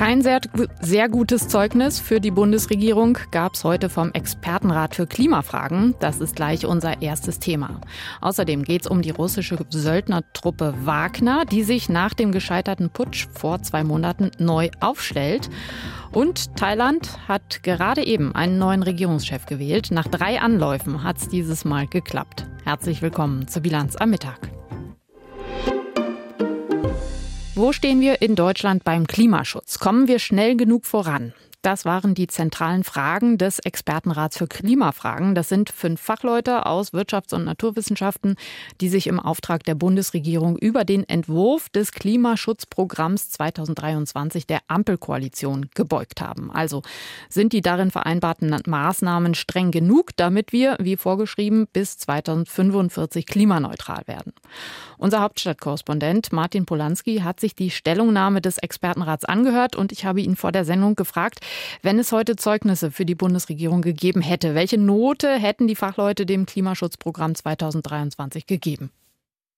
Kein 0.00 0.22
sehr, 0.22 0.40
sehr 0.80 1.10
gutes 1.10 1.48
Zeugnis 1.48 2.00
für 2.00 2.22
die 2.22 2.30
Bundesregierung 2.30 3.18
gab 3.32 3.52
es 3.52 3.64
heute 3.64 3.90
vom 3.90 4.10
Expertenrat 4.12 4.94
für 4.94 5.06
Klimafragen. 5.06 5.94
Das 6.00 6.22
ist 6.22 6.34
gleich 6.34 6.64
unser 6.64 7.02
erstes 7.02 7.38
Thema. 7.38 7.82
Außerdem 8.22 8.64
geht 8.64 8.80
es 8.80 8.86
um 8.86 9.02
die 9.02 9.10
russische 9.10 9.58
Söldnertruppe 9.68 10.72
Wagner, 10.84 11.44
die 11.44 11.62
sich 11.64 11.90
nach 11.90 12.14
dem 12.14 12.32
gescheiterten 12.32 12.88
Putsch 12.88 13.28
vor 13.34 13.60
zwei 13.60 13.84
Monaten 13.84 14.30
neu 14.38 14.70
aufstellt. 14.80 15.50
Und 16.12 16.56
Thailand 16.56 17.18
hat 17.28 17.62
gerade 17.62 18.02
eben 18.02 18.34
einen 18.34 18.56
neuen 18.56 18.82
Regierungschef 18.82 19.44
gewählt. 19.44 19.90
Nach 19.90 20.08
drei 20.08 20.40
Anläufen 20.40 21.04
hat 21.04 21.18
es 21.18 21.28
dieses 21.28 21.66
Mal 21.66 21.86
geklappt. 21.86 22.46
Herzlich 22.64 23.02
willkommen 23.02 23.48
zur 23.48 23.60
Bilanz 23.60 23.96
am 23.96 24.08
Mittag. 24.08 24.48
Wo 27.60 27.72
stehen 27.72 28.00
wir 28.00 28.22
in 28.22 28.36
Deutschland 28.36 28.84
beim 28.84 29.06
Klimaschutz? 29.06 29.78
Kommen 29.78 30.08
wir 30.08 30.18
schnell 30.18 30.56
genug 30.56 30.86
voran? 30.86 31.34
Das 31.62 31.84
waren 31.84 32.14
die 32.14 32.26
zentralen 32.26 32.84
Fragen 32.84 33.36
des 33.36 33.58
Expertenrats 33.58 34.38
für 34.38 34.46
Klimafragen. 34.46 35.34
Das 35.34 35.50
sind 35.50 35.68
fünf 35.68 36.00
Fachleute 36.00 36.64
aus 36.64 36.94
Wirtschafts- 36.94 37.34
und 37.34 37.44
Naturwissenschaften, 37.44 38.36
die 38.80 38.88
sich 38.88 39.06
im 39.06 39.20
Auftrag 39.20 39.64
der 39.64 39.74
Bundesregierung 39.74 40.56
über 40.56 40.84
den 40.84 41.06
Entwurf 41.06 41.68
des 41.68 41.92
Klimaschutzprogramms 41.92 43.28
2023 43.30 44.46
der 44.46 44.60
Ampelkoalition 44.68 45.68
gebeugt 45.74 46.22
haben. 46.22 46.50
Also 46.50 46.80
sind 47.28 47.52
die 47.52 47.60
darin 47.60 47.90
vereinbarten 47.90 48.56
Maßnahmen 48.66 49.34
streng 49.34 49.70
genug, 49.70 50.12
damit 50.16 50.52
wir, 50.52 50.78
wie 50.80 50.96
vorgeschrieben, 50.96 51.66
bis 51.70 51.98
2045 51.98 53.26
klimaneutral 53.26 54.04
werden. 54.06 54.32
Unser 54.96 55.20
Hauptstadtkorrespondent 55.20 56.32
Martin 56.32 56.64
Polanski 56.64 57.18
hat 57.18 57.38
sich 57.38 57.54
die 57.54 57.70
Stellungnahme 57.70 58.40
des 58.40 58.56
Expertenrats 58.56 59.26
angehört 59.26 59.76
und 59.76 59.92
ich 59.92 60.06
habe 60.06 60.22
ihn 60.22 60.36
vor 60.36 60.52
der 60.52 60.64
Sendung 60.64 60.94
gefragt, 60.94 61.40
wenn 61.82 61.98
es 61.98 62.12
heute 62.12 62.36
Zeugnisse 62.36 62.90
für 62.90 63.04
die 63.04 63.14
Bundesregierung 63.14 63.82
gegeben 63.82 64.20
hätte, 64.20 64.54
welche 64.54 64.78
Note 64.78 65.28
hätten 65.38 65.66
die 65.66 65.76
Fachleute 65.76 66.26
dem 66.26 66.46
Klimaschutzprogramm 66.46 67.34
2023 67.34 68.46
gegeben? 68.46 68.90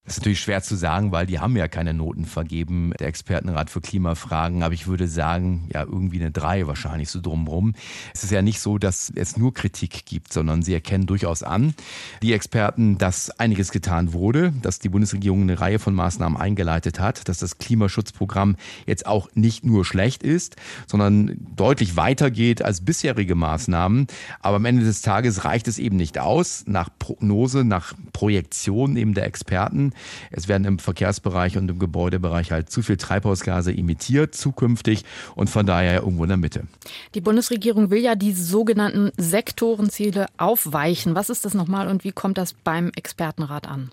Das 0.04 0.14
ist 0.14 0.22
natürlich 0.22 0.40
schwer 0.40 0.60
zu 0.60 0.74
sagen, 0.74 1.12
weil 1.12 1.26
die 1.26 1.38
haben 1.38 1.56
ja 1.56 1.68
keine 1.68 1.94
Noten 1.94 2.24
vergeben, 2.24 2.92
der 2.98 3.06
Expertenrat 3.06 3.70
für 3.70 3.80
Klimafragen. 3.80 4.64
Aber 4.64 4.74
ich 4.74 4.88
würde 4.88 5.06
sagen, 5.06 5.68
ja, 5.72 5.82
irgendwie 5.84 6.20
eine 6.20 6.32
drei 6.32 6.66
wahrscheinlich 6.66 7.08
so 7.08 7.20
drumherum. 7.20 7.74
Es 8.12 8.24
ist 8.24 8.32
ja 8.32 8.42
nicht 8.42 8.58
so, 8.58 8.78
dass 8.78 9.12
es 9.14 9.36
nur 9.36 9.54
Kritik 9.54 10.04
gibt, 10.04 10.32
sondern 10.32 10.62
sie 10.62 10.74
erkennen 10.74 11.06
durchaus 11.06 11.44
an, 11.44 11.74
die 12.20 12.32
Experten, 12.32 12.98
dass 12.98 13.30
einiges 13.38 13.70
getan 13.70 14.12
wurde, 14.12 14.52
dass 14.60 14.80
die 14.80 14.88
Bundesregierung 14.88 15.42
eine 15.42 15.60
Reihe 15.60 15.78
von 15.78 15.94
Maßnahmen 15.94 16.36
eingeleitet 16.36 16.98
hat, 16.98 17.28
dass 17.28 17.38
das 17.38 17.58
Klimaschutzprogramm 17.58 18.56
jetzt 18.86 19.06
auch 19.06 19.28
nicht 19.34 19.64
nur 19.64 19.84
schlecht 19.84 20.24
ist, 20.24 20.56
sondern 20.88 21.36
deutlich 21.54 21.96
weitergeht 21.96 22.60
als 22.60 22.84
bisherige 22.84 23.36
Maßnahmen. 23.36 24.08
Aber 24.40 24.56
am 24.56 24.64
Ende 24.64 24.84
des 24.84 25.00
Tages 25.00 25.44
reicht 25.44 25.68
es 25.68 25.78
eben 25.78 25.96
nicht 25.96 26.18
aus. 26.18 26.64
Nach 26.66 26.88
Prognose, 26.98 27.64
nach 27.64 27.94
Projektion 28.12 28.96
eben 28.96 29.14
der 29.14 29.26
Experten 29.26 29.91
es 30.30 30.48
werden 30.48 30.64
im 30.64 30.78
Verkehrsbereich 30.78 31.56
und 31.56 31.70
im 31.70 31.78
Gebäudebereich 31.78 32.52
halt 32.52 32.70
zu 32.70 32.82
viel 32.82 32.96
Treibhausgase 32.96 33.72
emittiert 33.72 34.34
zukünftig 34.34 35.04
und 35.34 35.50
von 35.50 35.66
daher 35.66 36.00
irgendwo 36.00 36.24
in 36.24 36.28
der 36.28 36.36
Mitte. 36.36 36.66
Die 37.14 37.20
Bundesregierung 37.20 37.90
will 37.90 38.00
ja 38.00 38.14
die 38.14 38.32
sogenannten 38.32 39.10
Sektorenziele 39.16 40.26
aufweichen. 40.36 41.14
Was 41.14 41.30
ist 41.30 41.44
das 41.44 41.54
nochmal 41.54 41.88
und 41.88 42.04
wie 42.04 42.12
kommt 42.12 42.38
das 42.38 42.52
beim 42.52 42.90
Expertenrat 42.94 43.68
an? 43.68 43.90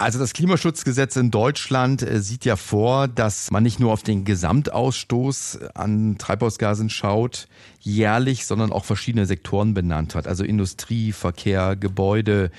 Also 0.00 0.18
das 0.18 0.32
Klimaschutzgesetz 0.32 1.16
in 1.16 1.30
Deutschland 1.30 2.00
äh, 2.00 2.22
sieht 2.22 2.46
ja 2.46 2.56
vor, 2.56 3.06
dass 3.06 3.50
man 3.50 3.62
nicht 3.62 3.80
nur 3.80 3.92
auf 3.92 4.02
den 4.02 4.24
Gesamtausstoß 4.24 5.58
an 5.74 6.16
Treibhausgasen 6.16 6.88
schaut, 6.88 7.48
jährlich, 7.80 8.46
sondern 8.46 8.72
auch 8.72 8.84
verschiedene 8.84 9.26
Sektoren 9.26 9.74
benannt 9.74 10.14
hat. 10.14 10.26
Also 10.26 10.44
Industrie, 10.44 11.12
Verkehr, 11.12 11.76
Gebäude, 11.76 12.50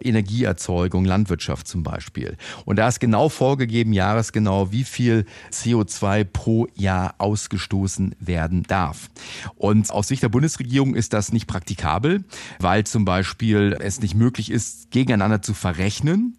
Energieerzeugung, 0.00 1.04
Landwirtschaft 1.04 1.66
zum 1.66 1.82
Beispiel. 1.82 2.36
Und 2.64 2.76
da 2.76 2.88
ist 2.88 3.00
genau 3.00 3.28
vorgegeben, 3.28 3.92
jahresgenau, 3.92 4.72
wie 4.72 4.84
viel 4.84 5.26
CO2 5.52 6.24
pro 6.24 6.66
Jahr 6.74 7.14
ausgestoßen 7.18 8.14
werden 8.20 8.64
darf. 8.64 9.10
Und 9.56 9.90
aus 9.90 10.08
Sicht 10.08 10.22
der 10.22 10.28
Bundesregierung 10.28 10.94
ist 10.94 11.12
das 11.12 11.32
nicht 11.32 11.46
praktikabel, 11.46 12.24
weil 12.58 12.84
zum 12.84 13.04
Beispiel 13.04 13.76
es 13.80 14.00
nicht 14.00 14.14
möglich 14.14 14.50
ist, 14.50 14.90
gegeneinander 14.90 15.42
zu 15.42 15.54
verrechnen. 15.54 16.36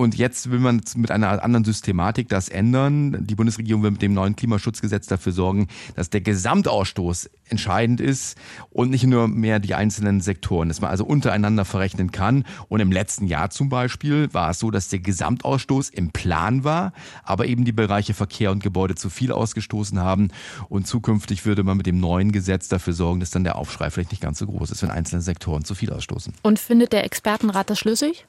Und 0.00 0.16
jetzt 0.16 0.50
will 0.50 0.60
man 0.60 0.80
mit 0.96 1.10
einer 1.10 1.44
anderen 1.44 1.62
Systematik 1.62 2.30
das 2.30 2.48
ändern. 2.48 3.26
Die 3.26 3.34
Bundesregierung 3.34 3.82
will 3.82 3.90
mit 3.90 4.00
dem 4.00 4.14
neuen 4.14 4.34
Klimaschutzgesetz 4.34 5.08
dafür 5.08 5.32
sorgen, 5.32 5.68
dass 5.94 6.08
der 6.08 6.22
Gesamtausstoß 6.22 7.28
entscheidend 7.50 8.00
ist 8.00 8.38
und 8.70 8.88
nicht 8.88 9.04
nur 9.04 9.28
mehr 9.28 9.58
die 9.58 9.74
einzelnen 9.74 10.22
Sektoren, 10.22 10.68
dass 10.68 10.80
man 10.80 10.90
also 10.90 11.04
untereinander 11.04 11.66
verrechnen 11.66 12.12
kann. 12.12 12.46
Und 12.70 12.80
im 12.80 12.90
letzten 12.90 13.26
Jahr 13.26 13.50
zum 13.50 13.68
Beispiel 13.68 14.32
war 14.32 14.48
es 14.52 14.58
so, 14.58 14.70
dass 14.70 14.88
der 14.88 15.00
Gesamtausstoß 15.00 15.90
im 15.90 16.12
Plan 16.12 16.64
war, 16.64 16.94
aber 17.22 17.44
eben 17.44 17.66
die 17.66 17.72
Bereiche 17.72 18.14
Verkehr 18.14 18.52
und 18.52 18.62
Gebäude 18.62 18.94
zu 18.94 19.10
viel 19.10 19.32
ausgestoßen 19.32 20.00
haben. 20.00 20.28
Und 20.70 20.86
zukünftig 20.86 21.44
würde 21.44 21.62
man 21.62 21.76
mit 21.76 21.84
dem 21.84 22.00
neuen 22.00 22.32
Gesetz 22.32 22.68
dafür 22.68 22.94
sorgen, 22.94 23.20
dass 23.20 23.32
dann 23.32 23.44
der 23.44 23.56
Aufschrei 23.56 23.90
vielleicht 23.90 24.12
nicht 24.12 24.22
ganz 24.22 24.38
so 24.38 24.46
groß 24.46 24.70
ist, 24.70 24.82
wenn 24.82 24.90
einzelne 24.90 25.20
Sektoren 25.20 25.66
zu 25.66 25.74
viel 25.74 25.92
ausstoßen. 25.92 26.32
Und 26.40 26.58
findet 26.58 26.94
der 26.94 27.04
Expertenrat 27.04 27.68
das 27.68 27.78
schlüssig? 27.78 28.24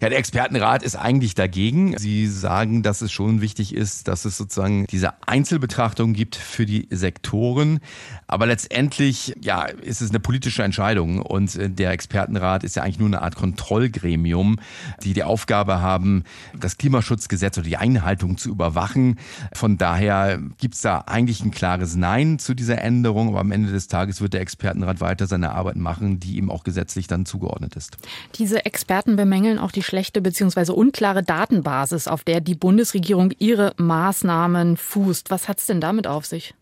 Ja, 0.00 0.08
der 0.08 0.18
Expertenrat 0.18 0.82
ist 0.82 0.96
eigentlich 0.96 1.34
dagegen. 1.34 1.96
Sie 1.98 2.26
sagen, 2.26 2.82
dass 2.82 3.00
es 3.00 3.12
schon 3.12 3.40
wichtig 3.40 3.74
ist, 3.74 4.08
dass 4.08 4.24
es 4.24 4.36
sozusagen 4.36 4.86
diese 4.86 5.14
Einzelbetrachtung 5.26 6.12
gibt 6.12 6.36
für 6.36 6.66
die 6.66 6.88
Sektoren. 6.90 7.80
Aber 8.26 8.46
letztendlich, 8.46 9.34
ja, 9.40 9.64
ist 9.64 10.00
es 10.00 10.10
eine 10.10 10.20
politische 10.20 10.62
Entscheidung. 10.62 11.20
Und 11.20 11.54
äh, 11.56 11.70
der 11.70 11.90
Expertenrat 11.92 12.64
ist 12.64 12.76
ja 12.76 12.82
eigentlich 12.82 12.98
nur 12.98 13.08
eine 13.08 13.22
Art 13.22 13.36
Kontrollgremium, 13.36 14.58
die 15.02 15.12
die 15.12 15.22
Aufgabe 15.22 15.80
haben, 15.80 16.24
das 16.58 16.78
Klimaschutzgesetz 16.78 17.58
oder 17.58 17.66
die 17.66 17.76
Einhaltung 17.76 18.36
zu 18.36 18.50
überwachen. 18.50 19.18
Von 19.52 19.78
daher 19.78 20.40
gibt 20.58 20.74
es 20.74 20.80
da 20.80 21.04
eigentlich 21.06 21.44
ein 21.44 21.50
klares 21.50 21.96
Nein 21.96 22.38
zu 22.38 22.54
dieser 22.54 22.80
Änderung. 22.80 23.28
Aber 23.28 23.40
am 23.40 23.52
Ende 23.52 23.70
des 23.70 23.88
Tages 23.88 24.20
wird 24.20 24.34
der 24.34 24.40
Expertenrat 24.40 25.00
weiter 25.00 25.26
seine 25.26 25.52
Arbeit 25.52 25.76
machen, 25.76 26.20
die 26.20 26.36
ihm 26.36 26.50
auch 26.50 26.64
gesetzlich 26.64 27.06
dann 27.06 27.26
zugeordnet 27.26 27.76
ist. 27.76 27.96
Diese 28.38 28.64
Experten 28.64 29.16
bemängeln 29.16 29.53
bemängeln 29.54 29.58
auch 29.58 29.72
die 29.72 29.82
schlechte 29.82 30.20
bzw. 30.20 30.72
unklare 30.72 31.22
Datenbasis, 31.22 32.08
auf 32.08 32.24
der 32.24 32.40
die 32.40 32.54
Bundesregierung 32.54 33.32
ihre 33.38 33.74
Maßnahmen 33.76 34.76
fußt. 34.76 35.30
Was 35.30 35.48
hat 35.48 35.58
es 35.58 35.66
denn 35.66 35.80
damit 35.80 36.06
auf 36.06 36.26
sich? 36.26 36.54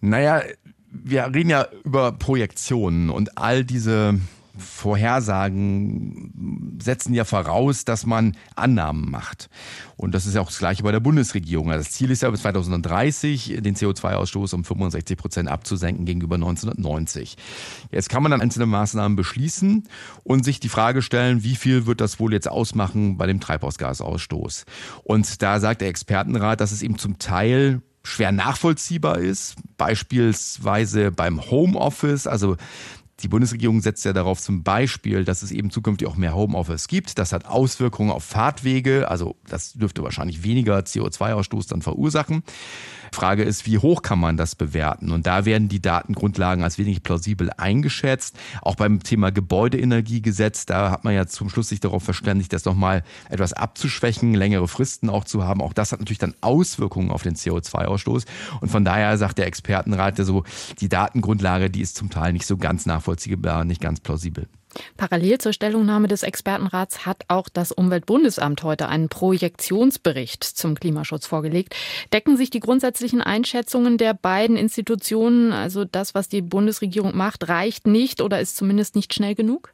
Naja, 0.00 0.42
wir 0.90 1.26
reden 1.26 1.50
ja 1.50 1.66
über 1.84 2.12
Projektionen 2.12 3.10
und 3.10 3.38
all 3.38 3.64
diese 3.64 4.18
Vorhersagen 4.60 6.78
setzen 6.80 7.14
ja 7.14 7.24
voraus, 7.24 7.84
dass 7.84 8.06
man 8.06 8.36
Annahmen 8.54 9.10
macht. 9.10 9.48
Und 9.96 10.14
das 10.14 10.26
ist 10.26 10.34
ja 10.34 10.40
auch 10.40 10.46
das 10.46 10.58
Gleiche 10.58 10.82
bei 10.82 10.92
der 10.92 11.00
Bundesregierung. 11.00 11.70
Also 11.70 11.84
das 11.84 11.92
Ziel 11.92 12.10
ist 12.10 12.22
ja 12.22 12.30
bis 12.30 12.42
2030 12.42 13.58
den 13.60 13.74
CO2-Ausstoß 13.74 14.54
um 14.54 14.64
65 14.64 15.18
Prozent 15.18 15.48
abzusenken 15.48 16.06
gegenüber 16.06 16.36
1990. 16.36 17.36
Jetzt 17.90 18.08
kann 18.08 18.22
man 18.22 18.30
dann 18.30 18.40
einzelne 18.40 18.66
Maßnahmen 18.66 19.16
beschließen 19.16 19.88
und 20.24 20.44
sich 20.44 20.60
die 20.60 20.68
Frage 20.68 21.02
stellen, 21.02 21.42
wie 21.42 21.56
viel 21.56 21.86
wird 21.86 22.00
das 22.00 22.20
wohl 22.20 22.32
jetzt 22.32 22.48
ausmachen 22.48 23.16
bei 23.16 23.26
dem 23.26 23.40
Treibhausgasausstoß? 23.40 24.64
Und 25.04 25.42
da 25.42 25.60
sagt 25.60 25.80
der 25.80 25.88
Expertenrat, 25.88 26.60
dass 26.60 26.72
es 26.72 26.82
eben 26.82 26.98
zum 26.98 27.18
Teil 27.18 27.82
schwer 28.02 28.32
nachvollziehbar 28.32 29.18
ist, 29.18 29.56
beispielsweise 29.76 31.12
beim 31.12 31.50
Homeoffice, 31.50 32.26
also 32.26 32.56
die 33.20 33.28
Bundesregierung 33.28 33.80
setzt 33.80 34.04
ja 34.04 34.12
darauf 34.12 34.40
zum 34.40 34.62
Beispiel, 34.62 35.24
dass 35.24 35.42
es 35.42 35.50
eben 35.50 35.70
zukünftig 35.70 36.08
auch 36.08 36.16
mehr 36.16 36.34
Homeoffice 36.34 36.88
gibt. 36.88 37.18
Das 37.18 37.32
hat 37.32 37.46
Auswirkungen 37.46 38.10
auf 38.10 38.24
Fahrtwege. 38.24 39.08
Also 39.08 39.36
das 39.48 39.74
dürfte 39.74 40.02
wahrscheinlich 40.02 40.42
weniger 40.42 40.78
CO2-Ausstoß 40.78 41.68
dann 41.68 41.82
verursachen. 41.82 42.42
Frage 43.12 43.42
ist, 43.42 43.66
wie 43.66 43.78
hoch 43.78 44.02
kann 44.02 44.18
man 44.20 44.36
das 44.36 44.54
bewerten? 44.54 45.10
Und 45.10 45.26
da 45.26 45.44
werden 45.44 45.68
die 45.68 45.82
Datengrundlagen 45.82 46.62
als 46.62 46.78
wenig 46.78 47.02
plausibel 47.02 47.50
eingeschätzt. 47.56 48.36
Auch 48.62 48.76
beim 48.76 49.02
Thema 49.02 49.32
Gebäudeenergiegesetz, 49.32 50.66
da 50.66 50.90
hat 50.90 51.04
man 51.04 51.14
ja 51.14 51.26
zum 51.26 51.48
Schluss 51.48 51.68
sich 51.68 51.80
darauf 51.80 52.02
verständigt, 52.02 52.52
das 52.52 52.64
nochmal 52.64 53.02
etwas 53.28 53.52
abzuschwächen, 53.52 54.34
längere 54.34 54.68
Fristen 54.68 55.10
auch 55.10 55.24
zu 55.24 55.44
haben. 55.44 55.60
Auch 55.60 55.72
das 55.72 55.92
hat 55.92 56.00
natürlich 56.00 56.18
dann 56.18 56.34
Auswirkungen 56.40 57.10
auf 57.10 57.22
den 57.22 57.34
CO2-Ausstoß. 57.34 58.26
Und 58.60 58.70
von 58.70 58.84
daher 58.84 59.18
sagt 59.18 59.38
der 59.38 59.46
Expertenrat 59.46 60.18
ja 60.18 60.24
so, 60.24 60.44
die 60.80 60.88
Datengrundlage, 60.88 61.70
die 61.70 61.80
ist 61.80 61.96
zum 61.96 62.10
Teil 62.10 62.32
nicht 62.32 62.46
so 62.46 62.56
ganz 62.56 62.86
nachvollziehbar, 62.86 63.09
nicht 63.64 63.80
ganz 63.80 64.00
plausibel. 64.00 64.46
Parallel 64.96 65.38
zur 65.38 65.52
Stellungnahme 65.52 66.06
des 66.06 66.22
Expertenrats 66.22 67.04
hat 67.04 67.24
auch 67.28 67.48
das 67.48 67.72
Umweltbundesamt 67.72 68.62
heute 68.62 68.88
einen 68.88 69.08
Projektionsbericht 69.08 70.44
zum 70.44 70.76
Klimaschutz 70.76 71.26
vorgelegt. 71.26 71.74
Decken 72.12 72.36
sich 72.36 72.50
die 72.50 72.60
grundsätzlichen 72.60 73.20
Einschätzungen 73.20 73.98
der 73.98 74.14
beiden 74.14 74.56
Institutionen, 74.56 75.52
also 75.52 75.84
das, 75.84 76.14
was 76.14 76.28
die 76.28 76.42
Bundesregierung 76.42 77.16
macht, 77.16 77.48
reicht 77.48 77.86
nicht 77.86 78.20
oder 78.20 78.40
ist 78.40 78.56
zumindest 78.56 78.94
nicht 78.94 79.12
schnell 79.12 79.34
genug? 79.34 79.72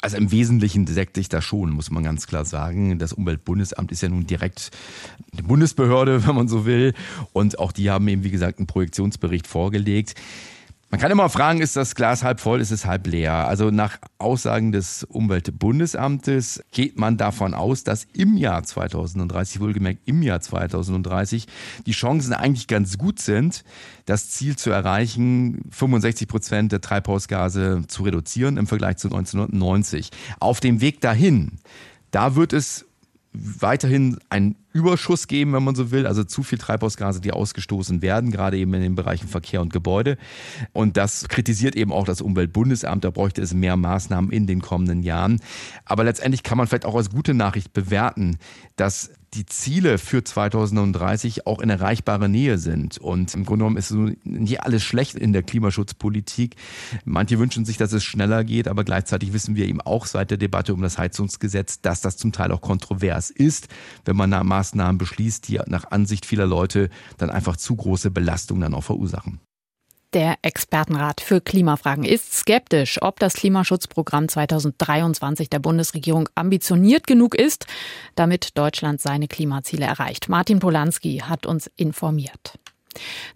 Also 0.00 0.16
im 0.16 0.30
Wesentlichen 0.30 0.86
deckt 0.86 1.16
sich 1.16 1.28
das 1.28 1.44
schon, 1.44 1.70
muss 1.70 1.90
man 1.90 2.04
ganz 2.04 2.26
klar 2.26 2.44
sagen. 2.44 2.98
Das 2.98 3.12
Umweltbundesamt 3.12 3.90
ist 3.90 4.02
ja 4.02 4.08
nun 4.08 4.26
direkt 4.26 4.70
eine 5.32 5.42
Bundesbehörde, 5.42 6.26
wenn 6.26 6.34
man 6.34 6.48
so 6.48 6.66
will. 6.66 6.94
Und 7.32 7.58
auch 7.58 7.72
die 7.72 7.90
haben 7.90 8.06
eben, 8.08 8.24
wie 8.24 8.30
gesagt, 8.30 8.58
einen 8.58 8.66
Projektionsbericht 8.66 9.46
vorgelegt. 9.46 10.14
Man 10.90 10.98
kann 10.98 11.10
immer 11.10 11.28
fragen, 11.28 11.60
ist 11.60 11.76
das 11.76 11.94
Glas 11.94 12.24
halb 12.24 12.40
voll, 12.40 12.62
ist 12.62 12.70
es 12.70 12.86
halb 12.86 13.06
leer? 13.06 13.46
Also 13.46 13.70
nach 13.70 13.98
Aussagen 14.16 14.72
des 14.72 15.04
Umweltbundesamtes 15.04 16.64
geht 16.72 16.98
man 16.98 17.18
davon 17.18 17.52
aus, 17.52 17.84
dass 17.84 18.06
im 18.14 18.38
Jahr 18.38 18.62
2030, 18.62 19.60
wohlgemerkt 19.60 20.00
im 20.06 20.22
Jahr 20.22 20.40
2030, 20.40 21.46
die 21.84 21.92
Chancen 21.92 22.32
eigentlich 22.32 22.68
ganz 22.68 22.96
gut 22.96 23.18
sind, 23.18 23.64
das 24.06 24.30
Ziel 24.30 24.56
zu 24.56 24.70
erreichen, 24.70 25.60
65 25.72 26.26
Prozent 26.26 26.72
der 26.72 26.80
Treibhausgase 26.80 27.82
zu 27.86 28.04
reduzieren 28.04 28.56
im 28.56 28.66
Vergleich 28.66 28.96
zu 28.96 29.08
1990. 29.08 30.08
Auf 30.40 30.60
dem 30.60 30.80
Weg 30.80 31.02
dahin, 31.02 31.58
da 32.12 32.34
wird 32.34 32.54
es 32.54 32.87
weiterhin 33.60 34.18
einen 34.30 34.56
Überschuss 34.72 35.26
geben, 35.26 35.52
wenn 35.52 35.64
man 35.64 35.74
so 35.74 35.90
will, 35.90 36.06
also 36.06 36.24
zu 36.24 36.42
viel 36.42 36.58
Treibhausgase, 36.58 37.20
die 37.20 37.32
ausgestoßen 37.32 38.02
werden, 38.02 38.30
gerade 38.30 38.58
eben 38.58 38.74
in 38.74 38.82
den 38.82 38.94
Bereichen 38.94 39.28
Verkehr 39.28 39.60
und 39.60 39.72
Gebäude. 39.72 40.18
Und 40.72 40.96
das 40.96 41.28
kritisiert 41.28 41.76
eben 41.76 41.92
auch 41.92 42.04
das 42.04 42.20
Umweltbundesamt. 42.20 43.04
Da 43.04 43.10
bräuchte 43.10 43.42
es 43.42 43.54
mehr 43.54 43.76
Maßnahmen 43.76 44.30
in 44.30 44.46
den 44.46 44.60
kommenden 44.60 45.02
Jahren. 45.02 45.40
Aber 45.84 46.04
letztendlich 46.04 46.42
kann 46.42 46.58
man 46.58 46.66
vielleicht 46.66 46.86
auch 46.86 46.96
als 46.96 47.10
gute 47.10 47.34
Nachricht 47.34 47.72
bewerten, 47.72 48.38
dass 48.76 49.10
die 49.34 49.46
Ziele 49.46 49.98
für 49.98 50.24
2030 50.24 51.46
auch 51.46 51.60
in 51.60 51.70
erreichbarer 51.70 52.28
Nähe 52.28 52.58
sind. 52.58 52.98
Und 52.98 53.34
im 53.34 53.44
Grunde 53.44 53.64
genommen 53.64 53.76
ist 53.76 53.88
so 53.88 54.10
nicht 54.24 54.62
alles 54.62 54.82
schlecht 54.82 55.16
in 55.16 55.32
der 55.32 55.42
Klimaschutzpolitik. 55.42 56.56
Manche 57.04 57.38
wünschen 57.38 57.64
sich, 57.64 57.76
dass 57.76 57.92
es 57.92 58.04
schneller 58.04 58.44
geht, 58.44 58.68
aber 58.68 58.84
gleichzeitig 58.84 59.32
wissen 59.32 59.56
wir 59.56 59.66
eben 59.66 59.80
auch 59.80 60.06
seit 60.06 60.30
der 60.30 60.38
Debatte 60.38 60.74
um 60.74 60.82
das 60.82 60.98
Heizungsgesetz, 60.98 61.80
dass 61.80 62.00
das 62.00 62.16
zum 62.16 62.32
Teil 62.32 62.52
auch 62.52 62.60
kontrovers 62.60 63.30
ist, 63.30 63.68
wenn 64.04 64.16
man 64.16 64.30
Maßnahmen 64.30 64.98
beschließt, 64.98 65.48
die 65.48 65.60
nach 65.66 65.90
Ansicht 65.90 66.26
vieler 66.26 66.46
Leute 66.46 66.90
dann 67.16 67.30
einfach 67.30 67.56
zu 67.56 67.76
große 67.76 68.10
Belastungen 68.10 68.62
dann 68.62 68.74
auch 68.74 68.84
verursachen. 68.84 69.40
Der 70.14 70.36
Expertenrat 70.40 71.20
für 71.20 71.42
Klimafragen 71.42 72.04
ist 72.04 72.32
skeptisch, 72.32 73.02
ob 73.02 73.20
das 73.20 73.34
Klimaschutzprogramm 73.34 74.26
2023 74.26 75.50
der 75.50 75.58
Bundesregierung 75.58 76.30
ambitioniert 76.34 77.06
genug 77.06 77.34
ist, 77.34 77.66
damit 78.14 78.56
Deutschland 78.56 79.02
seine 79.02 79.28
Klimaziele 79.28 79.84
erreicht. 79.84 80.30
Martin 80.30 80.60
Polanski 80.60 81.18
hat 81.18 81.44
uns 81.44 81.70
informiert. 81.76 82.58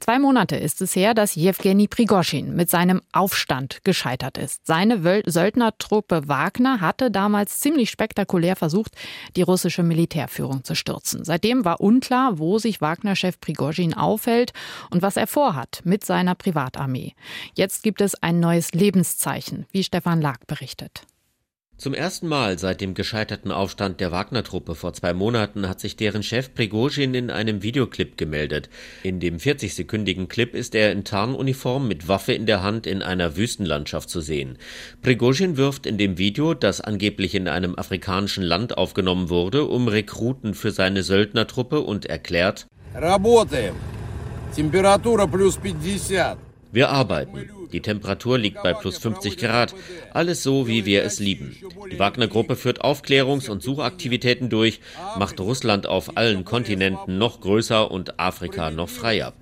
Zwei 0.01 0.19
Monate 0.19 0.57
ist 0.57 0.81
es 0.83 0.97
her, 0.97 1.15
dass 1.15 1.35
Jewgeni 1.35 1.89
Prigoschin 1.89 2.55
mit 2.55 2.71
seinem 2.71 3.03
Aufstand 3.13 3.85
gescheitert 3.85 4.39
ist. 4.39 4.67
Seine 4.67 5.23
Söldnertruppe 5.27 6.29
Wagner 6.29 6.81
hatte 6.81 7.11
damals 7.11 7.61
ziemlich 7.61 7.91
spektakulär 7.91 8.57
versucht, 8.57 8.93
die 9.37 9.43
russische 9.43 9.83
Militärführung 9.83 10.65
zu 10.65 10.75
stürzen. 10.75 11.25
Seitdem 11.25 11.65
war 11.65 11.81
unklar, 11.81 12.39
wo 12.39 12.59
sich 12.59 12.81
Wagner-Chef 12.81 13.41
Prigoschin 13.41 13.95
aufhält 13.95 14.53
und 14.91 15.03
was 15.03 15.17
er 15.17 15.27
vorhat 15.27 15.81
mit 15.85 16.05
seiner 16.05 16.35
Privatarmee. 16.35 17.15
Jetzt 17.55 17.83
gibt 17.83 18.01
es 18.01 18.15
ein 18.23 18.41
neues 18.41 18.73
Lebenszeichen, 18.73 19.67
wie 19.73 19.85
Stefan 19.85 20.21
Lag 20.21 20.39
berichtet. 20.47 21.03
Zum 21.82 21.94
ersten 21.94 22.28
Mal 22.28 22.58
seit 22.58 22.82
dem 22.82 22.96
gescheiterten 22.96 23.52
Aufstand 23.52 24.00
der 24.02 24.12
Wagner-Truppe 24.12 24.74
vor 24.74 24.94
zwei 24.94 25.14
Monaten 25.14 25.70
hat 25.70 25.80
sich 25.80 25.96
deren 25.96 26.24
Chef 26.24 26.56
Prigozhin 26.56 27.14
in 27.14 27.30
einem 27.30 27.62
Videoclip 27.62 28.18
gemeldet. 28.18 28.68
In 29.04 29.20
dem 29.20 29.38
40-sekündigen 29.38 30.28
Clip 30.28 30.56
ist 30.56 30.74
er 30.74 30.92
in 30.92 31.04
Tarnuniform 31.04 31.88
mit 31.88 32.08
Waffe 32.08 32.34
in 32.34 32.48
der 32.48 32.64
Hand 32.64 32.88
in 32.88 33.04
einer 33.04 33.38
Wüstenlandschaft 33.38 34.10
zu 34.10 34.22
sehen. 34.22 34.58
Prigozhin 35.04 35.56
wirft 35.56 35.86
in 35.86 36.00
dem 36.00 36.18
Video, 36.18 36.56
das 36.56 36.82
angeblich 36.82 37.36
in 37.36 37.48
einem 37.48 37.76
afrikanischen 37.76 38.44
Land 38.44 38.76
aufgenommen 38.76 39.30
wurde, 39.30 39.66
um 39.66 39.88
Rekruten 39.88 40.56
für 40.56 40.72
seine 40.72 41.04
Söldnertruppe 41.04 41.82
und 41.82 42.08
erklärt: 42.08 42.66
Работаем. 42.96 43.76
Temperatura 44.56 45.28
plus 45.28 45.58
50. 45.58 46.38
Wir 46.73 46.89
arbeiten. 46.89 47.51
Die 47.71 47.83
Temperatur 47.83 48.39
liegt 48.39 48.63
bei 48.63 48.73
plus 48.73 48.97
50 48.97 49.37
Grad. 49.37 49.75
Alles 50.13 50.43
so, 50.43 50.67
wie 50.67 50.87
wir 50.87 51.05
es 51.05 51.21
lieben. 51.21 51.55
Die 51.91 51.99
Wagner-Gruppe 51.99 52.57
führt 52.57 52.83
Aufklärungs- 52.83 53.51
und 53.51 53.63
Suchaktivitäten 53.63 54.49
durch, 54.49 54.81
macht 55.19 55.39
Russland 55.39 55.87
auf 55.87 56.17
allen 56.17 56.47
Kontinenten 56.47 57.19
noch 57.19 57.43
größer 57.43 57.91
und 57.91 58.19
Afrika 58.19 58.71
noch 58.71 58.89
freier. 58.89 59.35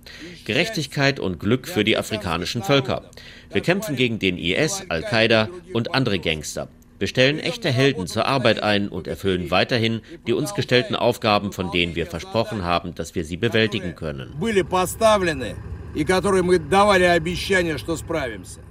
Gerechtigkeit 0.44 1.20
und 1.20 1.38
Glück 1.38 1.68
für 1.68 1.84
die 1.84 1.96
afrikanischen 1.96 2.64
Völker. 2.64 3.08
Wir 3.52 3.60
kämpfen 3.60 3.94
gegen 3.94 4.18
den 4.18 4.36
IS, 4.36 4.84
Al-Qaida 4.88 5.48
und 5.72 5.94
andere 5.94 6.18
Gangster. 6.18 6.68
Wir 6.98 7.06
stellen 7.06 7.38
echte 7.38 7.70
Helden 7.70 8.08
zur 8.08 8.26
Arbeit 8.26 8.62
ein 8.62 8.88
und 8.88 9.06
erfüllen 9.06 9.50
weiterhin 9.50 10.00
die 10.26 10.32
uns 10.32 10.54
gestellten 10.54 10.96
Aufgaben, 10.96 11.52
von 11.52 11.70
denen 11.70 11.94
wir 11.94 12.06
versprochen 12.06 12.64
haben, 12.64 12.94
dass 12.94 13.14
wir 13.14 13.24
sie 13.24 13.38
bewältigen 13.38 13.94
können. 13.94 14.34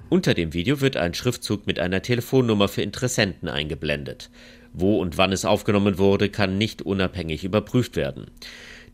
Unter 0.08 0.34
dem 0.34 0.54
Video 0.54 0.80
wird 0.80 0.96
ein 0.96 1.14
Schriftzug 1.14 1.68
mit 1.68 1.78
einer 1.78 2.02
Telefonnummer 2.02 2.70
für 2.70 2.82
Interessenten 2.82 3.50
eingeblendet. 3.50 4.30
Wo 4.72 4.98
und 5.00 5.18
wann 5.18 5.34
es 5.34 5.44
aufgenommen 5.44 5.98
wurde, 5.98 6.30
kann 6.30 6.58
nicht 6.58 6.82
unabhängig 6.82 7.44
überprüft 7.44 7.98
werden. 7.98 8.28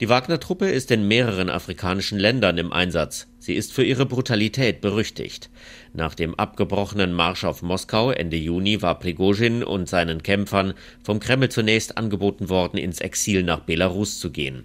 Die 0.01 0.09
Wagner-Truppe 0.09 0.67
ist 0.67 0.89
in 0.89 1.07
mehreren 1.07 1.51
afrikanischen 1.51 2.17
Ländern 2.17 2.57
im 2.57 2.73
Einsatz. 2.73 3.27
Sie 3.45 3.53
ist 3.53 3.73
für 3.73 3.83
ihre 3.83 4.07
Brutalität 4.07 4.81
berüchtigt. 4.81 5.51
Nach 5.93 6.15
dem 6.15 6.33
abgebrochenen 6.33 7.13
Marsch 7.13 7.43
auf 7.43 7.61
Moskau 7.61 8.09
Ende 8.09 8.37
Juni 8.37 8.81
war 8.81 8.97
Prigozhin 8.97 9.63
und 9.63 9.87
seinen 9.87 10.23
Kämpfern 10.23 10.73
vom 11.03 11.19
Kreml 11.19 11.49
zunächst 11.49 11.95
angeboten 11.95 12.49
worden, 12.49 12.77
ins 12.77 13.01
Exil 13.01 13.43
nach 13.43 13.59
Belarus 13.59 14.17
zu 14.17 14.31
gehen. 14.31 14.63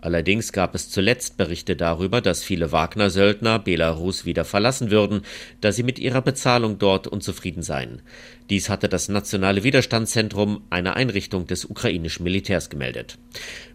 Allerdings 0.00 0.52
gab 0.52 0.76
es 0.76 0.90
zuletzt 0.90 1.38
Berichte 1.38 1.74
darüber, 1.74 2.20
dass 2.20 2.44
viele 2.44 2.70
Wagner-Söldner 2.70 3.58
Belarus 3.58 4.24
wieder 4.24 4.44
verlassen 4.44 4.92
würden, 4.92 5.22
da 5.60 5.72
sie 5.72 5.82
mit 5.82 5.98
ihrer 5.98 6.22
Bezahlung 6.22 6.78
dort 6.78 7.08
unzufrieden 7.08 7.64
seien. 7.64 8.00
Dies 8.48 8.68
hatte 8.68 8.88
das 8.88 9.08
Nationale 9.08 9.64
Widerstandszentrum, 9.64 10.62
eine 10.70 10.94
Einrichtung 10.94 11.48
des 11.48 11.64
ukrainischen 11.64 12.22
Militärs, 12.22 12.70
gemeldet. 12.70 13.18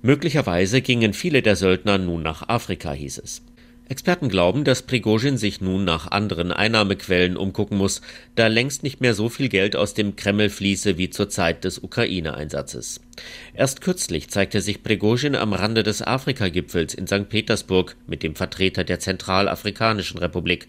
Möglicherweise 0.01 0.81
gingen 0.81 1.11
viele 1.11 1.41
der 1.41 1.57
Söldner 1.57 1.97
nun 1.97 2.23
nach 2.23 2.47
Afrika, 2.47 2.93
hieß 2.93 3.17
es. 3.17 3.41
Experten 3.87 4.29
glauben, 4.29 4.63
dass 4.63 4.81
Prigozhin 4.81 5.37
sich 5.37 5.61
nun 5.61 5.85
nach 5.85 6.07
anderen 6.09 6.51
Einnahmequellen 6.51 7.37
umgucken 7.37 7.77
muss, 7.77 8.01
da 8.33 8.47
längst 8.47 8.81
nicht 8.81 8.99
mehr 8.99 9.13
so 9.13 9.29
viel 9.29 9.47
Geld 9.47 9.75
aus 9.75 9.93
dem 9.93 10.15
Kreml 10.15 10.49
fließe 10.49 10.97
wie 10.97 11.11
zur 11.11 11.29
Zeit 11.29 11.63
des 11.63 11.77
Ukraine-Einsatzes. 11.77 13.01
Erst 13.53 13.81
kürzlich 13.81 14.29
zeigte 14.29 14.61
sich 14.61 14.81
Prigozhin 14.81 15.35
am 15.35 15.53
Rande 15.53 15.83
des 15.83 16.01
Afrika-Gipfels 16.01 16.95
in 16.95 17.05
St. 17.05 17.29
Petersburg 17.29 17.95
mit 18.07 18.23
dem 18.23 18.35
Vertreter 18.35 18.83
der 18.83 18.99
Zentralafrikanischen 18.99 20.17
Republik. 20.17 20.67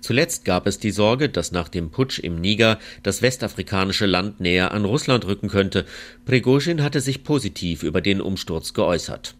Zuletzt 0.00 0.44
gab 0.44 0.68
es 0.68 0.78
die 0.78 0.92
Sorge, 0.92 1.28
dass 1.28 1.50
nach 1.50 1.68
dem 1.68 1.90
Putsch 1.90 2.20
im 2.20 2.40
Niger 2.40 2.78
das 3.02 3.22
westafrikanische 3.22 4.06
Land 4.06 4.40
näher 4.40 4.70
an 4.70 4.84
Russland 4.84 5.26
rücken 5.26 5.48
könnte. 5.48 5.84
Prigozhin 6.26 6.82
hatte 6.82 7.00
sich 7.00 7.24
positiv 7.24 7.82
über 7.82 8.00
den 8.00 8.20
Umsturz 8.20 8.72
geäußert. 8.72 9.34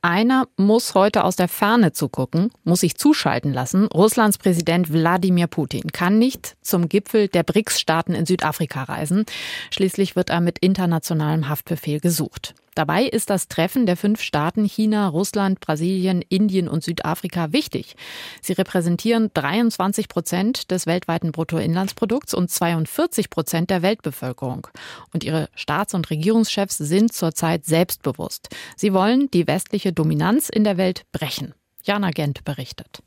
Einer 0.00 0.46
muss 0.56 0.94
heute 0.94 1.24
aus 1.24 1.34
der 1.34 1.48
Ferne 1.48 1.92
zugucken, 1.92 2.50
muss 2.62 2.80
sich 2.80 2.96
zuschalten 2.96 3.52
lassen. 3.52 3.86
Russlands 3.86 4.38
Präsident 4.38 4.92
Wladimir 4.92 5.48
Putin 5.48 5.90
kann 5.90 6.18
nicht 6.18 6.56
zum 6.62 6.88
Gipfel 6.88 7.26
der 7.26 7.42
BRICS-Staaten 7.42 8.14
in 8.14 8.24
Südafrika 8.24 8.84
reisen. 8.84 9.26
Schließlich 9.72 10.14
wird 10.14 10.30
er 10.30 10.40
mit 10.40 10.60
internationalem 10.60 11.48
Haftbefehl 11.48 11.98
gesucht. 11.98 12.54
Dabei 12.78 13.06
ist 13.06 13.28
das 13.28 13.48
Treffen 13.48 13.86
der 13.86 13.96
fünf 13.96 14.22
Staaten 14.22 14.64
China, 14.64 15.08
Russland, 15.08 15.58
Brasilien, 15.58 16.22
Indien 16.22 16.68
und 16.68 16.84
Südafrika 16.84 17.50
wichtig. 17.50 17.96
Sie 18.40 18.52
repräsentieren 18.52 19.32
23 19.34 20.06
Prozent 20.06 20.70
des 20.70 20.86
weltweiten 20.86 21.32
Bruttoinlandsprodukts 21.32 22.34
und 22.34 22.52
42 22.52 23.30
Prozent 23.30 23.70
der 23.70 23.82
Weltbevölkerung. 23.82 24.68
Und 25.12 25.24
ihre 25.24 25.48
Staats- 25.56 25.92
und 25.92 26.08
Regierungschefs 26.08 26.78
sind 26.78 27.12
zurzeit 27.12 27.64
selbstbewusst. 27.64 28.50
Sie 28.76 28.92
wollen 28.92 29.28
die 29.32 29.48
westliche 29.48 29.92
Dominanz 29.92 30.48
in 30.48 30.62
der 30.62 30.76
Welt 30.76 31.02
brechen. 31.10 31.54
Jana 31.82 32.10
Gent 32.10 32.44
berichtet. 32.44 33.02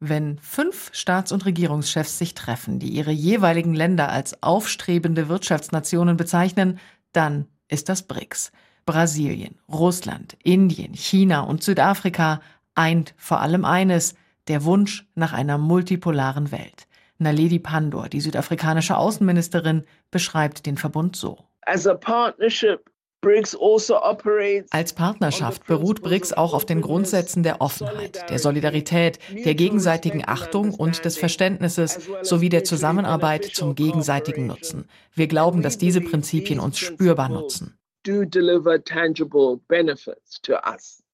Wenn 0.00 0.38
fünf 0.38 0.88
Staats- 0.94 1.32
und 1.32 1.44
Regierungschefs 1.44 2.16
sich 2.16 2.32
treffen, 2.32 2.78
die 2.78 2.88
ihre 2.88 3.12
jeweiligen 3.12 3.74
Länder 3.74 4.08
als 4.08 4.42
aufstrebende 4.42 5.28
Wirtschaftsnationen 5.28 6.16
bezeichnen, 6.16 6.78
dann 7.12 7.44
ist 7.68 7.90
das 7.90 8.02
BRICS. 8.02 8.52
Brasilien, 8.86 9.56
Russland, 9.68 10.36
Indien, 10.42 10.94
China 10.94 11.40
und 11.40 11.62
Südafrika 11.62 12.40
eint 12.74 13.14
vor 13.16 13.40
allem 13.40 13.64
eines, 13.64 14.14
der 14.48 14.64
Wunsch 14.64 15.06
nach 15.14 15.32
einer 15.32 15.58
multipolaren 15.58 16.52
Welt. 16.52 16.86
Naledi 17.18 17.58
Pandor, 17.58 18.08
die 18.08 18.20
südafrikanische 18.20 18.96
Außenministerin, 18.96 19.84
beschreibt 20.10 20.66
den 20.66 20.76
Verbund 20.76 21.16
so. 21.16 21.38
As 21.62 21.86
a 21.86 21.94
partnership 21.94 22.88
also 23.26 23.98
Als 24.70 24.92
Partnerschaft 24.92 25.66
beruht 25.66 26.02
BRICS 26.02 26.32
auch 26.34 26.54
auf 26.54 26.64
den 26.64 26.80
Grundsätzen 26.80 27.42
der 27.42 27.60
Offenheit, 27.60 28.30
der 28.30 28.38
Solidarität, 28.38 29.18
der 29.44 29.54
gegenseitigen 29.54 30.22
Achtung 30.26 30.72
und 30.72 31.04
des 31.04 31.18
Verständnisses 31.18 32.08
sowie 32.22 32.50
der 32.50 32.62
Zusammenarbeit 32.62 33.44
zum 33.44 33.74
gegenseitigen 33.74 34.46
Nutzen. 34.46 34.88
Wir 35.14 35.26
glauben, 35.26 35.62
dass 35.62 35.76
diese 35.76 36.00
Prinzipien 36.00 36.60
uns 36.60 36.78
spürbar 36.78 37.28
nutzen. 37.28 37.75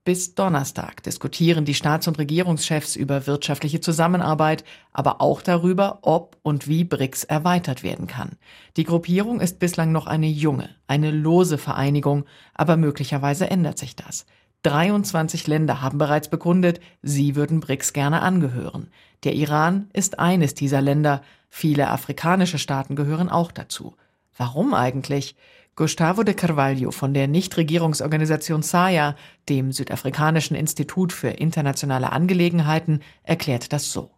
Bis 0.05 0.35
Donnerstag 0.35 1.05
diskutieren 1.05 1.65
die 1.65 1.75
Staats- 1.75 2.09
und 2.09 2.19
Regierungschefs 2.19 2.97
über 2.97 3.29
wirtschaftliche 3.29 3.81
Zusammenarbeit, 3.81 4.65
aber 4.93 5.21
auch 5.21 5.43
darüber, 5.43 6.01
ob 6.03 6.37
und 6.43 6.67
wie 6.67 6.83
BRICS 6.83 7.23
erweitert 7.23 7.85
werden 7.85 8.09
kann. 8.09 8.37
Die 8.77 8.83
Gruppierung 8.83 9.41
ist 9.41 9.61
bislang 9.61 9.93
noch 9.93 10.09
eine 10.09 10.27
junge, 10.27 10.71
eine 10.89 11.13
lose 11.13 11.57
Vereinigung, 11.57 12.25
aber 12.53 12.77
möglicherweise 12.77 13.49
ändert 13.49 13.79
sich 13.79 13.95
das. 13.95 14.27
23 14.65 15.47
Länder 15.47 15.83
haben 15.83 15.99
bereits 15.99 16.29
bekundet, 16.29 16.81
sie 17.03 17.37
würden 17.37 17.61
BRICS 17.61 17.93
gerne 17.93 18.23
angehören. 18.23 18.91
Der 19.23 19.35
Iran 19.35 19.89
ist 19.93 20.19
eines 20.19 20.55
dieser 20.55 20.81
Länder, 20.81 21.23
viele 21.49 21.91
afrikanische 21.91 22.59
Staaten 22.59 22.97
gehören 22.97 23.29
auch 23.29 23.53
dazu. 23.53 23.95
Warum 24.37 24.75
eigentlich? 24.75 25.37
Gustavo 25.75 26.23
de 26.23 26.35
Carvalho 26.35 26.91
von 26.91 27.15
der 27.15 27.29
Nichtregierungsorganisation 27.29 28.63
SAIA, 28.63 29.17
dem 29.49 29.73
Südafrikanischen 29.73 30.55
Institut 30.55 31.15
für 31.15 31.29
internationale 31.29 32.13
Angelegenheiten, 32.13 33.01
erklärt 33.23 33.73
das 33.73 33.91
so. 33.91 34.11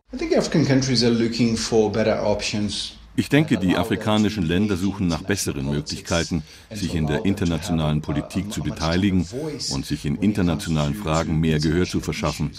Ich 3.16 3.28
denke, 3.28 3.58
die 3.58 3.76
afrikanischen 3.76 4.44
Länder 4.44 4.76
suchen 4.76 5.06
nach 5.06 5.23
besseren 5.23 5.70
Möglichkeiten, 5.70 6.42
sich 6.73 6.96
in 6.96 7.06
der 7.06 7.25
internationalen 7.25 8.00
Politik 8.00 8.52
zu 8.52 8.64
beteiligen 8.64 9.25
und 9.70 9.87
sich 9.87 10.04
in 10.04 10.16
internationalen 10.16 10.96
Fragen 10.96 11.38
mehr 11.38 11.61
Gehör 11.61 11.87
zu 11.87 12.00
verschaffen. 12.00 12.50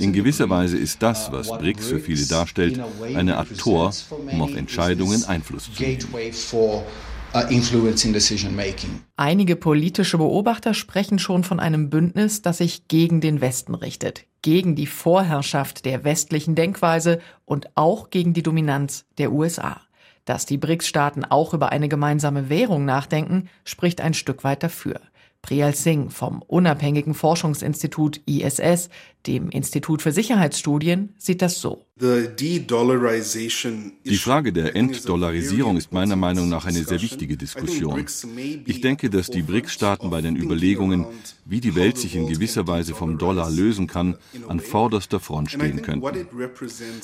In 0.00 0.12
gewisser 0.12 0.50
Weise 0.50 0.76
ist 0.76 1.00
das, 1.00 1.30
was 1.30 1.46
BRICS 1.46 1.86
für 1.86 2.00
viele 2.00 2.26
darstellt, 2.26 2.80
eine 3.14 3.36
Art 3.36 3.56
Tor, 3.56 3.92
um 4.10 4.42
auf 4.42 4.56
Entscheidungen 4.56 5.22
Einfluss 5.22 5.70
zu 5.72 5.80
nehmen. 5.80 6.00
Einige 9.16 9.56
politische 9.56 10.18
Beobachter 10.18 10.74
sprechen 10.74 11.18
schon 11.18 11.44
von 11.44 11.60
einem 11.60 11.88
Bündnis, 11.88 12.42
das 12.42 12.58
sich 12.58 12.88
gegen 12.88 13.22
den 13.22 13.40
Westen 13.40 13.74
richtet, 13.74 14.26
gegen 14.42 14.76
die 14.76 14.86
Vorherrschaft 14.86 15.86
der 15.86 16.04
westlichen 16.04 16.54
Denkweise 16.54 17.20
und 17.46 17.70
auch 17.74 18.10
gegen 18.10 18.34
die 18.34 18.42
Dominanz 18.42 19.06
der 19.16 19.32
USA. 19.32 19.80
Dass 20.26 20.44
die 20.44 20.58
BRICS-Staaten 20.58 21.24
auch 21.24 21.54
über 21.54 21.72
eine 21.72 21.88
gemeinsame 21.88 22.50
Währung 22.50 22.84
nachdenken, 22.84 23.48
spricht 23.64 24.02
ein 24.02 24.12
Stück 24.12 24.44
weit 24.44 24.62
dafür. 24.62 25.00
Priyal 25.42 25.74
Singh 25.74 26.10
vom 26.10 26.40
unabhängigen 26.46 27.14
Forschungsinstitut 27.14 28.20
ISS, 28.26 28.88
dem 29.26 29.50
Institut 29.50 30.00
für 30.00 30.12
Sicherheitsstudien, 30.12 31.14
sieht 31.18 31.42
das 31.42 31.60
so. 31.60 31.84
Die 32.00 32.58
Frage 34.18 34.52
der 34.52 34.74
Entdollarisierung 34.76 35.76
ist 35.76 35.92
meiner 35.92 36.16
Meinung 36.16 36.48
nach 36.48 36.64
eine 36.64 36.82
sehr 36.84 37.02
wichtige 37.02 37.36
Diskussion. 37.36 38.04
Ich 38.66 38.80
denke, 38.80 39.10
dass 39.10 39.28
die 39.28 39.42
BRICS-Staaten 39.42 40.10
bei 40.10 40.20
den 40.20 40.36
Überlegungen, 40.36 41.06
wie 41.44 41.60
die 41.60 41.74
Welt 41.74 41.98
sich 41.98 42.16
in 42.16 42.28
gewisser 42.28 42.66
Weise 42.66 42.94
vom 42.94 43.18
Dollar 43.18 43.50
lösen 43.50 43.86
kann, 43.88 44.16
an 44.48 44.60
vorderster 44.60 45.20
Front 45.20 45.50
stehen 45.50 45.82
könnten. 45.82 46.26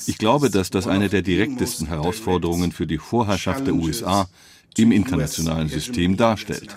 Ich 0.07 0.17
glaube, 0.17 0.49
dass 0.49 0.69
das 0.69 0.87
eine 0.87 1.09
der 1.09 1.21
direktesten 1.21 1.87
Herausforderungen 1.87 2.71
für 2.71 2.87
die 2.87 2.97
Vorherrschaft 2.97 3.67
der 3.67 3.75
USA 3.75 4.27
im 4.77 4.91
internationalen 4.91 5.67
System 5.67 6.17
darstellt. 6.17 6.75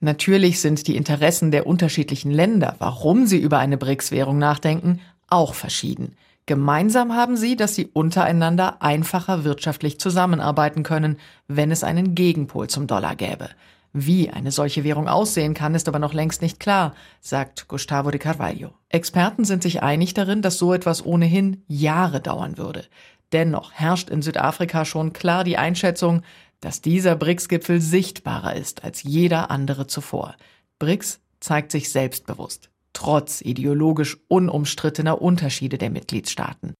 Natürlich 0.00 0.60
sind 0.60 0.86
die 0.86 0.96
Interessen 0.96 1.50
der 1.50 1.66
unterschiedlichen 1.66 2.30
Länder, 2.30 2.76
warum 2.78 3.26
sie 3.26 3.38
über 3.38 3.58
eine 3.58 3.76
BRICS-Währung 3.76 4.38
nachdenken, 4.38 5.00
auch 5.28 5.54
verschieden. 5.54 6.16
Gemeinsam 6.46 7.14
haben 7.14 7.36
sie, 7.36 7.54
dass 7.54 7.76
sie 7.76 7.86
untereinander 7.86 8.82
einfacher 8.82 9.44
wirtschaftlich 9.44 10.00
zusammenarbeiten 10.00 10.82
können, 10.82 11.18
wenn 11.46 11.70
es 11.70 11.84
einen 11.84 12.14
Gegenpol 12.14 12.68
zum 12.68 12.86
Dollar 12.86 13.14
gäbe. 13.14 13.50
Wie 13.92 14.30
eine 14.30 14.52
solche 14.52 14.84
Währung 14.84 15.08
aussehen 15.08 15.52
kann, 15.54 15.74
ist 15.74 15.88
aber 15.88 15.98
noch 15.98 16.14
längst 16.14 16.42
nicht 16.42 16.60
klar, 16.60 16.94
sagt 17.20 17.66
Gustavo 17.66 18.10
de 18.10 18.20
Carvalho. 18.20 18.70
Experten 18.88 19.44
sind 19.44 19.62
sich 19.62 19.82
einig 19.82 20.14
darin, 20.14 20.42
dass 20.42 20.58
so 20.58 20.72
etwas 20.72 21.04
ohnehin 21.04 21.64
Jahre 21.66 22.20
dauern 22.20 22.56
würde. 22.56 22.84
Dennoch 23.32 23.72
herrscht 23.72 24.10
in 24.10 24.22
Südafrika 24.22 24.84
schon 24.84 25.12
klar 25.12 25.44
die 25.44 25.56
Einschätzung, 25.56 26.22
dass 26.60 26.80
dieser 26.82 27.16
BRICS-Gipfel 27.16 27.80
sichtbarer 27.80 28.54
ist 28.56 28.84
als 28.84 29.02
jeder 29.02 29.50
andere 29.50 29.86
zuvor. 29.86 30.36
BRICS 30.78 31.20
zeigt 31.40 31.72
sich 31.72 31.90
selbstbewusst, 31.90 32.70
trotz 32.92 33.40
ideologisch 33.40 34.18
unumstrittener 34.28 35.22
Unterschiede 35.22 35.78
der 35.78 35.90
Mitgliedstaaten. 35.90 36.74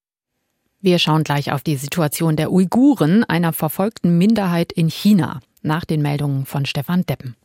Wir 0.79 0.99
schauen 0.99 1.23
gleich 1.23 1.51
auf 1.51 1.61
die 1.61 1.75
Situation 1.75 2.35
der 2.35 2.51
Uiguren, 2.51 3.23
einer 3.23 3.53
verfolgten 3.53 4.17
Minderheit 4.17 4.71
in 4.71 4.89
China, 4.89 5.39
nach 5.61 5.85
den 5.85 6.01
Meldungen 6.01 6.45
von 6.45 6.65
Stefan 6.65 7.05
Deppen. 7.05 7.35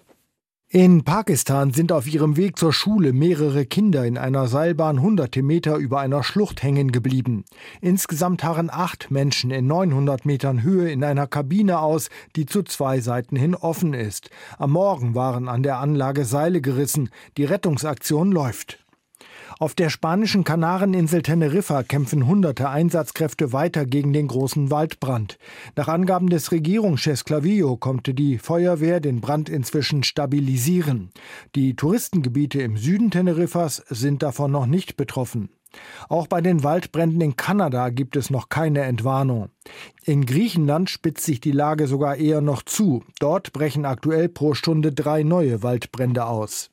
In 0.76 1.04
Pakistan 1.04 1.72
sind 1.72 1.90
auf 1.90 2.06
ihrem 2.06 2.36
Weg 2.36 2.58
zur 2.58 2.70
Schule 2.70 3.14
mehrere 3.14 3.64
Kinder 3.64 4.04
in 4.04 4.18
einer 4.18 4.46
Seilbahn 4.46 5.00
hunderte 5.00 5.42
Meter 5.42 5.76
über 5.76 6.00
einer 6.00 6.22
Schlucht 6.22 6.62
hängen 6.62 6.92
geblieben. 6.92 7.46
Insgesamt 7.80 8.44
harren 8.44 8.68
acht 8.70 9.10
Menschen 9.10 9.50
in 9.50 9.66
900 9.68 10.26
Metern 10.26 10.62
Höhe 10.62 10.90
in 10.90 11.02
einer 11.02 11.26
Kabine 11.26 11.78
aus, 11.78 12.10
die 12.36 12.44
zu 12.44 12.62
zwei 12.62 13.00
Seiten 13.00 13.36
hin 13.36 13.54
offen 13.54 13.94
ist. 13.94 14.28
Am 14.58 14.72
Morgen 14.72 15.14
waren 15.14 15.48
an 15.48 15.62
der 15.62 15.78
Anlage 15.78 16.26
Seile 16.26 16.60
gerissen. 16.60 17.08
Die 17.38 17.44
Rettungsaktion 17.44 18.30
läuft. 18.30 18.85
Auf 19.58 19.74
der 19.74 19.90
spanischen 19.90 20.44
Kanareninsel 20.44 21.22
Teneriffa 21.22 21.82
kämpfen 21.82 22.26
hunderte 22.26 22.68
Einsatzkräfte 22.68 23.52
weiter 23.52 23.86
gegen 23.86 24.12
den 24.12 24.28
großen 24.28 24.70
Waldbrand. 24.70 25.38
Nach 25.76 25.88
Angaben 25.88 26.28
des 26.28 26.52
Regierungschefs 26.52 27.24
Clavillo 27.24 27.76
konnte 27.76 28.12
die 28.12 28.38
Feuerwehr 28.38 29.00
den 29.00 29.20
Brand 29.20 29.48
inzwischen 29.48 30.02
stabilisieren. 30.02 31.10
Die 31.54 31.74
Touristengebiete 31.74 32.60
im 32.60 32.76
Süden 32.76 33.10
Teneriffas 33.10 33.82
sind 33.88 34.22
davon 34.22 34.50
noch 34.50 34.66
nicht 34.66 34.96
betroffen. 34.96 35.48
Auch 36.08 36.26
bei 36.26 36.40
den 36.40 36.62
Waldbränden 36.62 37.20
in 37.20 37.36
Kanada 37.36 37.90
gibt 37.90 38.16
es 38.16 38.30
noch 38.30 38.48
keine 38.48 38.82
Entwarnung. 38.82 39.50
In 40.04 40.24
Griechenland 40.24 40.90
spitzt 40.90 41.24
sich 41.24 41.40
die 41.40 41.52
Lage 41.52 41.86
sogar 41.86 42.16
eher 42.16 42.40
noch 42.40 42.62
zu. 42.62 43.04
Dort 43.18 43.52
brechen 43.52 43.84
aktuell 43.84 44.28
pro 44.28 44.54
Stunde 44.54 44.92
drei 44.92 45.22
neue 45.22 45.62
Waldbrände 45.62 46.26
aus. 46.26 46.70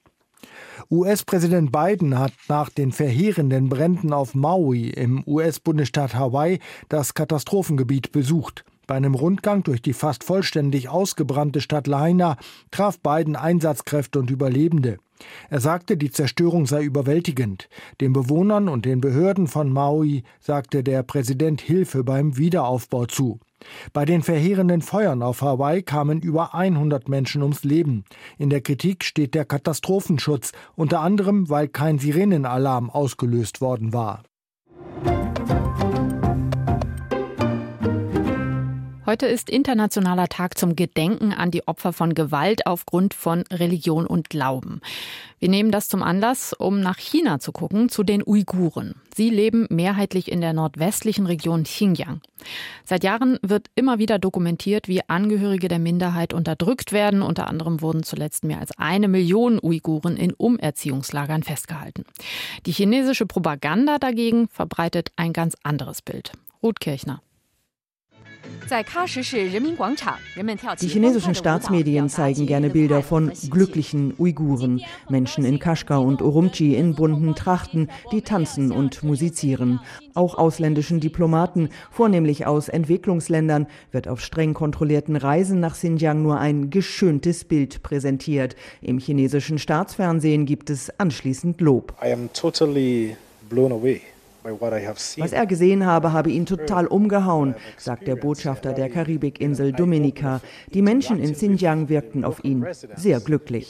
US-Präsident 0.89 1.71
Biden 1.71 2.17
hat 2.19 2.33
nach 2.47 2.69
den 2.69 2.91
verheerenden 2.91 3.69
Bränden 3.69 4.13
auf 4.13 4.35
Maui 4.35 4.89
im 4.89 5.23
US-Bundesstaat 5.25 6.15
Hawaii 6.15 6.59
das 6.89 7.13
Katastrophengebiet 7.13 8.11
besucht. 8.11 8.65
Bei 8.85 8.95
einem 8.95 9.15
Rundgang 9.15 9.63
durch 9.63 9.81
die 9.81 9.93
fast 9.93 10.23
vollständig 10.23 10.89
ausgebrannte 10.89 11.61
Stadt 11.61 11.87
Lahaina 11.87 12.37
traf 12.69 12.99
Biden 12.99 13.35
Einsatzkräfte 13.35 14.19
und 14.19 14.29
Überlebende. 14.29 14.97
Er 15.49 15.61
sagte, 15.61 15.95
die 15.95 16.11
Zerstörung 16.11 16.65
sei 16.65 16.83
überwältigend. 16.83 17.69
Den 18.01 18.11
Bewohnern 18.11 18.67
und 18.67 18.85
den 18.85 18.99
Behörden 18.99 19.47
von 19.47 19.71
Maui 19.71 20.23
sagte 20.41 20.83
der 20.83 21.03
Präsident 21.03 21.61
Hilfe 21.61 22.03
beim 22.03 22.37
Wiederaufbau 22.37 23.05
zu. 23.05 23.39
Bei 23.93 24.05
den 24.05 24.23
verheerenden 24.23 24.81
Feuern 24.81 25.23
auf 25.23 25.41
Hawaii 25.41 25.83
kamen 25.83 26.21
über 26.21 26.53
100 26.53 27.09
Menschen 27.09 27.41
ums 27.41 27.63
Leben. 27.63 28.03
In 28.37 28.49
der 28.49 28.61
Kritik 28.61 29.03
steht 29.03 29.35
der 29.35 29.45
Katastrophenschutz, 29.45 30.51
unter 30.75 31.01
anderem 31.01 31.49
weil 31.49 31.67
kein 31.67 31.99
Sirenenalarm 31.99 32.89
ausgelöst 32.89 33.61
worden 33.61 33.93
war. 33.93 34.23
Heute 39.05 39.27
ist 39.27 39.49
Internationaler 39.49 40.29
Tag 40.29 40.57
zum 40.57 40.77
Gedenken 40.77 41.33
an 41.33 41.51
die 41.51 41.67
Opfer 41.67 41.91
von 41.91 42.15
Gewalt 42.15 42.65
aufgrund 42.65 43.13
von 43.13 43.43
Religion 43.51 44.07
und 44.07 44.29
Glauben. 44.29 44.79
Wir 45.39 45.49
nehmen 45.49 45.71
das 45.71 45.89
zum 45.89 46.01
Anlass, 46.01 46.53
um 46.53 46.79
nach 46.79 46.97
China 46.97 47.39
zu 47.39 47.51
gucken, 47.51 47.89
zu 47.89 48.03
den 48.03 48.23
Uiguren. 48.25 48.95
Sie 49.15 49.29
leben 49.29 49.67
mehrheitlich 49.69 50.31
in 50.31 50.41
der 50.41 50.53
nordwestlichen 50.53 51.25
Region 51.25 51.63
Xinjiang. 51.63 52.21
Seit 52.83 53.03
Jahren 53.03 53.37
wird 53.41 53.67
immer 53.75 53.99
wieder 53.99 54.19
dokumentiert, 54.19 54.87
wie 54.87 55.07
Angehörige 55.07 55.67
der 55.67 55.79
Minderheit 55.79 56.33
unterdrückt 56.33 56.91
werden. 56.91 57.21
Unter 57.21 57.47
anderem 57.47 57.81
wurden 57.81 58.03
zuletzt 58.03 58.43
mehr 58.43 58.59
als 58.59 58.77
eine 58.77 59.07
Million 59.07 59.59
Uiguren 59.61 60.17
in 60.17 60.33
Umerziehungslagern 60.33 61.43
festgehalten. 61.43 62.05
Die 62.65 62.71
chinesische 62.71 63.25
Propaganda 63.25 63.99
dagegen 63.99 64.47
verbreitet 64.47 65.11
ein 65.15 65.33
ganz 65.33 65.55
anderes 65.63 66.01
Bild. 66.01 66.31
Ruth 66.61 66.79
Kirchner. 66.79 67.21
Die 70.81 70.87
chinesischen 70.87 71.35
Staatsmedien 71.35 72.09
zeigen 72.09 72.45
gerne 72.45 72.69
Bilder 72.69 73.01
von 73.01 73.31
glücklichen 73.49 74.13
Uiguren, 74.17 74.81
Menschen 75.09 75.45
in 75.45 75.59
Kashgar 75.59 76.01
und 76.01 76.21
Urumqi 76.21 76.75
in 76.75 76.95
bunten 76.95 77.35
Trachten, 77.35 77.89
die 78.11 78.21
tanzen 78.21 78.71
und 78.71 79.03
musizieren. 79.03 79.79
Auch 80.13 80.35
ausländischen 80.37 80.99
Diplomaten, 80.99 81.69
vornehmlich 81.91 82.45
aus 82.45 82.69
Entwicklungsländern, 82.69 83.67
wird 83.91 84.07
auf 84.07 84.21
streng 84.21 84.53
kontrollierten 84.53 85.15
Reisen 85.15 85.59
nach 85.59 85.73
Xinjiang 85.73 86.21
nur 86.21 86.39
ein 86.39 86.69
geschöntes 86.69 87.45
Bild 87.45 87.83
präsentiert. 87.83 88.55
Im 88.81 88.97
chinesischen 88.97 89.59
Staatsfernsehen 89.59 90.45
gibt 90.45 90.69
es 90.69 90.91
anschließend 90.99 91.61
Lob. 91.61 91.93
I 92.03 92.11
am 92.11 92.31
totally 92.33 93.15
blown 93.49 93.71
away. 93.71 94.01
Was 94.43 95.31
er 95.31 95.45
gesehen 95.45 95.85
habe, 95.85 96.13
habe 96.13 96.29
ihn 96.29 96.45
total 96.45 96.87
umgehauen, 96.87 97.55
sagt 97.77 98.07
der 98.07 98.15
Botschafter 98.15 98.73
der 98.73 98.89
Karibikinsel 98.89 99.71
Dominica. 99.71 100.41
Die 100.73 100.81
Menschen 100.81 101.19
in 101.19 101.33
Xinjiang 101.33 101.89
wirkten 101.89 102.25
auf 102.25 102.43
ihn 102.43 102.65
sehr 102.95 103.19
glücklich. 103.19 103.67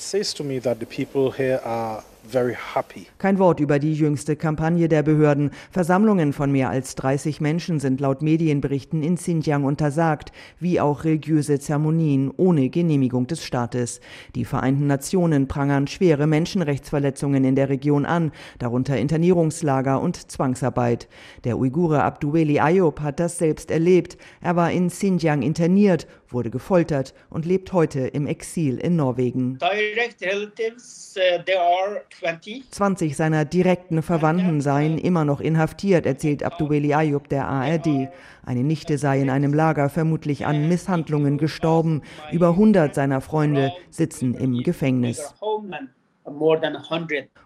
Kein 3.17 3.37
Wort 3.37 3.59
über 3.59 3.79
die 3.79 3.93
jüngste 3.93 4.35
Kampagne 4.35 4.87
der 4.87 5.03
Behörden. 5.03 5.51
Versammlungen 5.71 6.31
von 6.31 6.51
mehr 6.51 6.69
als 6.69 6.95
30 6.95 7.41
Menschen 7.41 7.79
sind 7.79 7.99
laut 7.99 8.21
Medienberichten 8.21 9.03
in 9.03 9.15
Xinjiang 9.15 9.65
untersagt, 9.65 10.31
wie 10.59 10.79
auch 10.79 11.03
religiöse 11.03 11.59
Zeremonien 11.59 12.31
ohne 12.37 12.69
Genehmigung 12.69 13.27
des 13.27 13.43
Staates. 13.43 13.99
Die 14.35 14.45
Vereinten 14.45 14.87
Nationen 14.87 15.47
prangern 15.47 15.87
schwere 15.87 16.25
Menschenrechtsverletzungen 16.25 17.43
in 17.43 17.55
der 17.55 17.69
Region 17.69 18.05
an, 18.05 18.31
darunter 18.57 18.97
Internierungslager 18.97 19.99
und 19.99 20.31
Zwangsarbeit. 20.31 21.09
Der 21.43 21.57
Uigure 21.57 22.03
Abdueli 22.03 22.59
Ayub 22.59 23.01
hat 23.01 23.19
das 23.19 23.37
selbst 23.37 23.69
erlebt. 23.69 24.17
Er 24.41 24.55
war 24.55 24.71
in 24.71 24.87
Xinjiang 24.87 25.41
interniert 25.41 26.07
wurde 26.33 26.49
gefoltert 26.49 27.13
und 27.29 27.45
lebt 27.45 27.73
heute 27.73 28.07
im 28.07 28.27
Exil 28.27 28.77
in 28.77 28.95
Norwegen. 28.95 29.59
20 32.71 33.11
uh, 33.11 33.15
seiner 33.15 33.45
direkten 33.45 34.01
Verwandten 34.01 34.61
seien 34.61 34.97
immer 34.97 35.25
noch 35.25 35.41
inhaftiert, 35.41 36.05
erzählt 36.05 36.43
Abdueli 36.43 36.93
Ayub 36.93 37.29
der 37.29 37.47
ARD. 37.47 38.09
Eine 38.45 38.63
Nichte 38.63 38.97
sei 38.97 39.21
in 39.21 39.29
einem 39.29 39.53
Lager 39.53 39.89
vermutlich 39.89 40.45
an 40.45 40.67
Misshandlungen 40.67 41.37
gestorben. 41.37 42.01
Über 42.31 42.49
100 42.49 42.93
seiner 42.93 43.21
Freunde 43.21 43.71
sitzen 43.89 44.33
im 44.33 44.63
Gefängnis. 44.63 45.33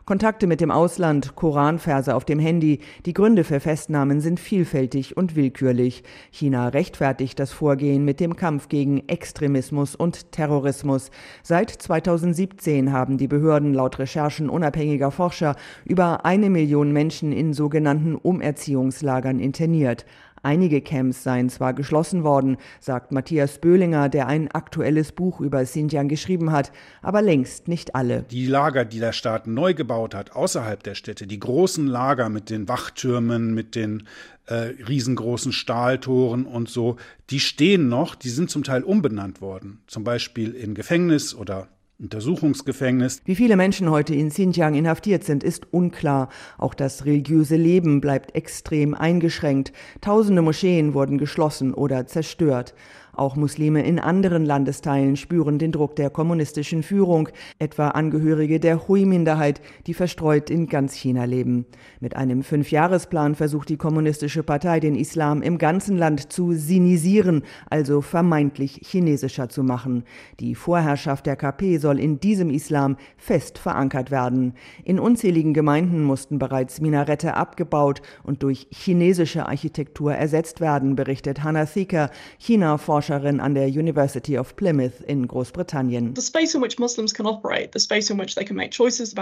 Kontakte 0.05 0.47
mit 0.47 0.61
dem 0.61 0.71
Ausland, 0.71 1.35
Koranverse 1.35 2.15
auf 2.15 2.25
dem 2.25 2.39
Handy. 2.39 2.79
Die 3.05 3.13
Gründe 3.13 3.43
für 3.43 3.59
Festnahmen 3.59 4.21
sind 4.21 4.39
vielfältig 4.39 5.17
und 5.17 5.35
willkürlich. 5.35 6.03
China 6.31 6.69
rechtfertigt 6.69 7.39
das 7.39 7.51
Vorgehen 7.51 8.05
mit 8.05 8.19
dem 8.19 8.35
Kampf 8.35 8.69
gegen 8.69 9.07
Extremismus 9.07 9.95
und 9.95 10.31
Terrorismus. 10.31 11.11
Seit 11.43 11.71
2017 11.71 12.91
haben 12.91 13.17
die 13.17 13.27
Behörden 13.27 13.73
laut 13.73 13.99
Recherchen 13.99 14.49
unabhängiger 14.49 15.11
Forscher 15.11 15.55
über 15.83 16.25
eine 16.25 16.49
Million 16.49 16.91
Menschen 16.91 17.31
in 17.31 17.53
sogenannten 17.53 18.15
Umerziehungslagern 18.15 19.39
interniert. 19.39 20.05
Einige 20.47 20.79
Camps 20.79 21.23
seien 21.23 21.49
zwar 21.49 21.73
geschlossen 21.73 22.23
worden, 22.23 22.55
sagt 22.79 23.11
Matthias 23.11 23.57
Böhlinger, 23.59 24.07
der 24.07 24.27
ein 24.27 24.49
aktuelles 24.49 25.11
Buch 25.11 25.41
über 25.41 25.61
Xinjiang 25.61 26.07
geschrieben 26.07 26.53
hat, 26.53 26.71
aber 27.01 27.21
längst 27.21 27.67
nicht 27.67 27.95
alle. 27.95 28.23
Die 28.31 28.47
Lager, 28.47 28.85
die 28.85 28.99
der 28.99 29.11
Staat 29.11 29.45
neu 29.45 29.73
gebaut 29.73 30.15
hat, 30.15 30.37
außerhalb 30.37 30.81
der 30.81 30.95
Städte, 30.95 31.27
die 31.27 31.37
großen 31.37 31.85
Lager 31.85 32.29
mit 32.29 32.49
den 32.49 32.69
Wachtürmen, 32.69 33.53
mit 33.53 33.75
den 33.75 34.07
äh, 34.45 34.71
riesengroßen 34.87 35.51
Stahltoren 35.51 36.45
und 36.45 36.69
so, 36.69 36.95
die 37.29 37.41
stehen 37.41 37.89
noch, 37.89 38.15
die 38.15 38.29
sind 38.29 38.49
zum 38.49 38.63
Teil 38.63 38.83
umbenannt 38.83 39.41
worden, 39.41 39.81
zum 39.85 40.05
Beispiel 40.05 40.51
in 40.51 40.75
Gefängnis 40.75 41.35
oder 41.35 41.67
Untersuchungsgefängnis. 41.99 43.21
Wie 43.25 43.35
viele 43.35 43.55
Menschen 43.55 43.89
heute 43.89 44.13
in 44.13 44.29
Xinjiang 44.29 44.75
inhaftiert 44.75 45.23
sind, 45.23 45.43
ist 45.43 45.73
unklar. 45.73 46.29
Auch 46.59 46.75
das 46.75 47.05
religiöse 47.05 47.55
Leben 47.55 48.01
bleibt 48.01 48.35
extrem 48.35 48.93
eingeschränkt. 48.93 49.73
Tausende 50.01 50.43
Moscheen 50.43 50.93
wurden 50.93 51.17
geschlossen 51.17 51.73
oder 51.73 52.05
zerstört. 52.05 52.75
Auch 53.17 53.35
Muslime 53.35 53.83
in 53.83 53.97
anderen 53.97 54.45
Landesteilen 54.45 55.15
spüren 55.15 55.57
den 55.57 55.71
Druck 55.71 55.95
der 55.95 56.11
kommunistischen 56.11 56.83
Führung, 56.83 57.29
etwa 57.57 57.87
Angehörige 57.87 58.59
der 58.59 58.87
Hui-Minderheit, 58.87 59.59
die 59.87 59.95
verstreut 59.95 60.51
in 60.51 60.67
ganz 60.67 60.93
China 60.93 61.23
leben. 61.23 61.65
Mit 61.99 62.15
einem 62.15 62.43
Fünfjahresplan 62.43 63.33
versucht 63.33 63.69
die 63.69 63.77
kommunistische 63.77 64.43
Partei 64.43 64.79
den 64.79 64.93
Islam 64.93 65.41
im 65.41 65.57
ganzen 65.57 65.97
Land 65.97 66.31
zu 66.31 66.53
sinisieren, 66.53 67.41
also 67.71 68.01
vermeintlich 68.01 68.81
chinesischer 68.83 69.49
zu 69.49 69.63
machen. 69.63 70.03
Die 70.39 70.53
Vorherrschaft 70.53 71.25
der 71.25 71.37
KP 71.37 71.79
soll 71.79 71.99
in 71.99 72.19
diesem 72.19 72.51
Islam 72.51 72.97
fest 73.17 73.57
verankert 73.57 74.11
werden. 74.11 74.53
In 74.83 74.99
unzähligen 74.99 75.55
Gemeinden 75.55 76.03
mussten 76.03 76.37
bereits 76.37 76.81
Minarette 76.81 77.33
abgebaut 77.33 78.03
und 78.21 78.43
durch 78.43 78.67
chinesische 78.69 79.47
Architektur 79.47 80.13
ersetzt 80.13 80.61
werden, 80.61 80.95
berichtet 80.95 81.43
Hannah 81.43 81.65
Thieker, 81.65 82.11
China-Forscherin 82.37 83.06
Forscherin 83.07 83.39
an 83.39 83.55
der 83.55 83.67
University 83.67 84.37
of 84.37 84.55
Plymouth 84.57 84.99
in 85.07 85.27
Großbritannien. 85.27 86.13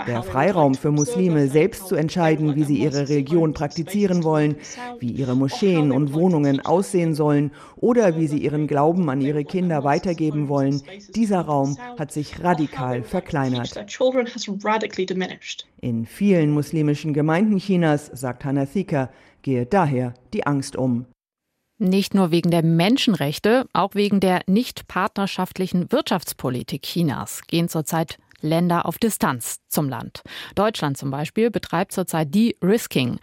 Der 0.08 0.24
Freiraum 0.24 0.76
für 0.76 0.91
Muslime, 0.91 1.48
selbst 1.48 1.88
zu 1.88 1.95
entscheiden, 1.95 2.56
wie 2.56 2.63
sie 2.63 2.80
ihre 2.80 3.08
Religion 3.08 3.54
praktizieren 3.54 4.24
wollen, 4.24 4.56
wie 5.00 5.12
ihre 5.12 5.36
Moscheen 5.36 5.91
und 5.91 6.13
Wohnungen 6.13 6.65
aussehen 6.65 7.13
sollen 7.13 7.52
oder 7.76 8.17
wie 8.17 8.28
sie 8.28 8.39
ihren 8.39 8.65
Glauben 8.65 9.08
an 9.10 9.21
ihre 9.21 9.43
Kinder 9.45 9.84
weitergeben 9.84 10.48
wollen, 10.50 10.82
dieser 11.15 11.41
Raum 11.41 11.78
hat 12.00 12.12
sich 12.12 12.43
radikal 12.43 13.04
verkleinert. 13.04 13.76
In 15.82 16.06
vielen 16.06 16.52
muslimischen 16.52 17.13
Gemeinden 17.13 17.58
Chinas, 17.58 18.10
sagt 18.13 18.45
Hannah 18.45 18.65
Thika, 18.65 19.12
gehe 19.43 19.67
daher 19.67 20.15
die 20.34 20.48
Angst 20.48 20.76
um. 20.76 21.06
Nicht 21.78 22.14
nur 22.14 22.32
wegen 22.32 22.52
der 22.52 22.64
Menschenrechte, 22.64 23.68
auch 23.74 23.96
wegen 23.96 24.22
der 24.22 24.44
nicht 24.48 24.88
partnerschaftlichen 24.88 25.92
Wirtschaftspolitik 25.92 26.84
Chinas 26.84 27.42
gehen 27.48 27.68
zurzeit 27.68 28.18
Länder 28.40 28.86
auf 28.86 28.98
Distanz 28.98 29.60
zum 29.68 29.90
Land. 29.90 30.22
Deutschland 30.56 30.98
zum 30.98 31.12
Beispiel 31.12 31.52
betreibt 31.52 31.92
zurzeit 31.92 32.34
De-Risking, 32.34 33.20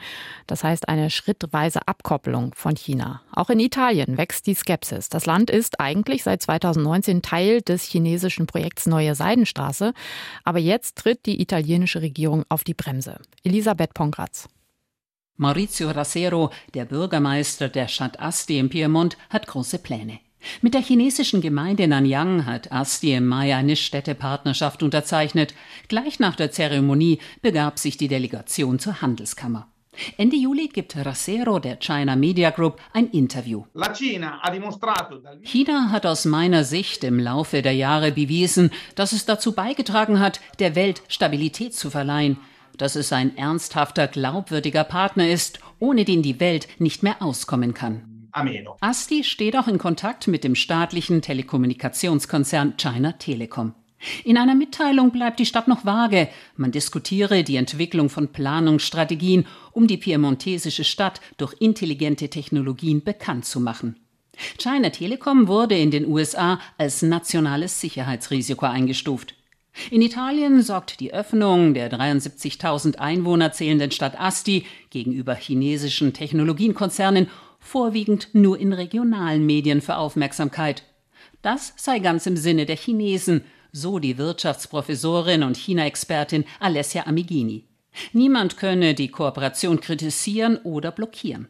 das 0.47 0.65
heißt 0.65 0.88
eine 0.88 1.09
schrittweise 1.09 1.87
Abkopplung 1.87 2.53
von 2.55 2.77
China. 2.77 3.23
Auch 3.33 3.49
in 3.49 3.61
Italien 3.61 4.19
wächst 4.19 4.47
die 4.47 4.55
Skepsis. 4.55 5.09
Das 5.09 5.25
Land 5.25 5.49
ist 5.49 5.81
eigentlich 5.81 6.23
seit 6.23 6.43
2019 6.43 7.23
Teil 7.23 7.62
des 7.62 7.85
chinesischen 7.85 8.47
Projekts 8.47 8.87
Neue 8.87 9.15
Seidenstraße, 9.15 9.95
aber 10.45 10.59
jetzt 10.59 10.97
tritt 10.97 11.25
die 11.25 11.41
italienische 11.41 12.03
Regierung 12.03 12.45
auf 12.51 12.65
die 12.65 12.75
Bremse. 12.75 13.19
Elisabeth 13.45 13.95
Pongratz. 13.95 14.49
Maurizio 15.38 15.90
Rasero, 15.90 16.51
der 16.75 16.85
Bürgermeister 16.85 17.68
der 17.68 17.88
Stadt 17.88 18.21
Asti 18.21 18.59
im 18.59 18.68
Piemont, 18.68 19.16
hat 19.31 19.47
große 19.47 19.79
Pläne. 19.79 20.21
Mit 20.61 20.75
der 20.75 20.83
chinesischen 20.83 21.40
Gemeinde 21.40 21.88
Nanyang 21.88 22.45
hat 22.45 22.71
Asti 22.71 23.14
im 23.14 23.27
Mai 23.27 23.55
eine 23.55 23.77
Städtepartnerschaft 23.77 24.83
unterzeichnet. 24.83 25.55
Gleich 25.88 26.18
nach 26.18 26.37
der 26.37 26.51
Zeremonie 26.51 27.18
begab 27.40 27.79
sich 27.79 27.97
die 27.97 28.09
Delegation 28.09 28.79
zur 28.79 29.01
Handelskammer. 29.01 29.68
Ende 30.16 30.37
Juli 30.37 30.68
gibt 30.68 30.97
Rasero 30.97 31.59
der 31.59 31.77
China 31.77 32.16
Media 32.16 32.51
Group 32.51 32.81
ein 32.92 33.09
Interview. 33.11 33.64
China 35.42 35.90
hat 35.90 36.07
aus 36.07 36.25
meiner 36.25 36.64
Sicht 36.64 37.05
im 37.05 37.18
Laufe 37.18 37.62
der 37.62 37.75
Jahre 37.75 38.12
bewiesen, 38.12 38.71
dass 38.95 39.12
es 39.12 39.27
dazu 39.27 39.53
beigetragen 39.53 40.18
hat, 40.18 40.40
der 40.59 40.75
Welt 40.75 41.03
Stabilität 41.09 41.75
zu 41.75 41.90
verleihen 41.90 42.38
dass 42.79 42.97
es 42.97 43.13
ein 43.13 43.37
ernsthafter, 43.37 44.09
glaubwürdiger 44.09 44.85
Partner 44.85 45.29
ist, 45.29 45.61
ohne 45.79 46.05
den 46.05 46.23
die 46.23 46.41
Welt 46.41 46.69
nicht 46.79 47.03
mehr 47.03 47.23
auskommen 47.23 47.75
kann. 47.75 48.29
Asti 48.81 49.25
steht 49.25 49.57
auch 49.57 49.69
in 49.69 49.79
Kontakt 49.79 50.27
mit 50.27 50.43
dem 50.43 50.55
staatlichen 50.55 51.21
Telekommunikationskonzern 51.21 52.77
China 52.79 53.13
Telecom. 53.13 53.75
In 54.25 54.37
einer 54.37 54.55
Mitteilung 54.55 55.11
bleibt 55.11 55.39
die 55.39 55.47
Stadt 55.47 55.69
noch 55.69 55.85
vage. 55.85 56.29
Man 56.57 56.73
diskutiere 56.73 57.45
die 57.45 57.57
Entwicklung 57.57 58.09
von 58.09 58.29
Planungsstrategien, 58.29 59.47
um 59.73 59.87
die 59.87 59.97
piemontesische 59.97 60.85
Stadt 60.85 61.21
durch 61.37 61.55
intelligente 61.61 62.29
Technologien 62.29 63.05
bekannt 63.05 63.45
zu 63.45 63.61
machen. 63.61 63.97
China 64.59 64.91
Telecom 64.91 65.47
wurde 65.47 65.79
in 65.79 65.91
den 65.91 66.07
USA 66.07 66.59
als 66.79 67.03
nationales 67.03 67.81
Sicherheitsrisiko 67.81 68.67
eingestuft. 68.67 69.35
In 69.91 70.03
Italien 70.03 70.63
sorgt 70.63 71.01
die 71.01 71.15
Öffnung 71.15 71.75
der 71.75 71.91
73.000 71.91 72.97
Einwohner 72.97 73.53
zählenden 73.53 73.91
Stadt 73.91 74.21
Asti 74.21 74.67
gegenüber 74.91 75.35
chinesischen 75.35 76.13
Technologienkonzernen 76.13 77.29
vorwiegend 77.59 78.29
nur 78.33 78.59
in 78.59 78.73
regionalen 78.73 79.47
Medien 79.47 79.81
für 79.81 79.97
Aufmerksamkeit. 79.97 80.83
Das 81.41 81.73
sei 81.77 82.01
ganz 82.01 82.27
im 82.27 82.37
Sinne 82.37 82.67
der 82.67 82.77
Chinesen, 82.77 83.45
so 83.73 83.99
die 83.99 84.19
Wirtschaftsprofessorin 84.19 85.43
und 85.43 85.57
China-Expertin 85.57 86.45
Alessia 86.61 87.07
Amigini. 87.07 87.65
Niemand 88.13 88.57
könne 88.57 88.95
die 88.95 89.09
Kooperation 89.09 89.81
kritisieren 89.81 90.59
oder 90.59 90.91
blockieren. 90.91 91.49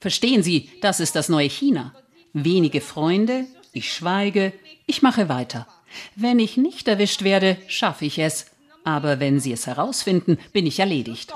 Verstehen 0.00 0.42
Sie, 0.42 0.70
das 0.80 1.00
ist 1.00 1.16
das 1.16 1.28
neue 1.28 1.48
China. 1.48 1.94
Wenige 2.32 2.80
Freunde, 2.80 3.46
ich 3.72 3.92
schweige, 3.92 4.52
ich 4.86 5.02
mache 5.02 5.28
weiter. 5.28 5.66
Wenn 6.14 6.38
ich 6.38 6.56
nicht 6.56 6.88
erwischt 6.88 7.22
werde, 7.22 7.56
schaffe 7.68 8.04
ich 8.04 8.18
es. 8.18 8.46
Aber 8.84 9.18
wenn 9.18 9.40
Sie 9.40 9.52
es 9.52 9.66
herausfinden, 9.66 10.38
bin 10.52 10.66
ich 10.66 10.78
erledigt. 10.78 11.32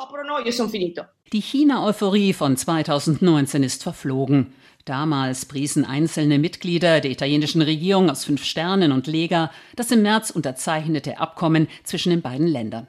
Die 1.33 1.40
China-Euphorie 1.40 2.33
von 2.33 2.57
2019 2.57 3.62
ist 3.62 3.83
verflogen. 3.83 4.53
Damals 4.85 5.44
priesen 5.44 5.85
einzelne 5.85 6.38
Mitglieder 6.38 7.01
der 7.01 7.11
italienischen 7.11 7.61
Regierung 7.61 8.09
aus 8.09 8.25
fünf 8.25 8.44
Sternen 8.44 8.92
und 8.92 9.07
Lega 9.07 9.51
das 9.77 9.90
im 9.90 10.03
März 10.03 10.31
unterzeichnete 10.31 11.18
Abkommen 11.18 11.68
zwischen 11.85 12.11
den 12.11 12.23
beiden 12.23 12.46
Ländern. 12.46 12.87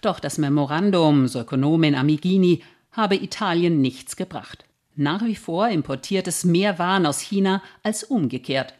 Doch 0.00 0.20
das 0.20 0.38
Memorandum, 0.38 1.28
so 1.28 1.40
Ökonomin 1.40 1.94
Amigini, 1.94 2.62
habe 2.92 3.16
Italien 3.16 3.80
nichts 3.80 4.16
gebracht. 4.16 4.64
Nach 4.94 5.24
wie 5.24 5.36
vor 5.36 5.68
importiert 5.68 6.28
es 6.28 6.44
mehr 6.44 6.78
Waren 6.78 7.06
aus 7.06 7.20
China 7.20 7.62
als 7.82 8.04
umgekehrt. 8.04 8.74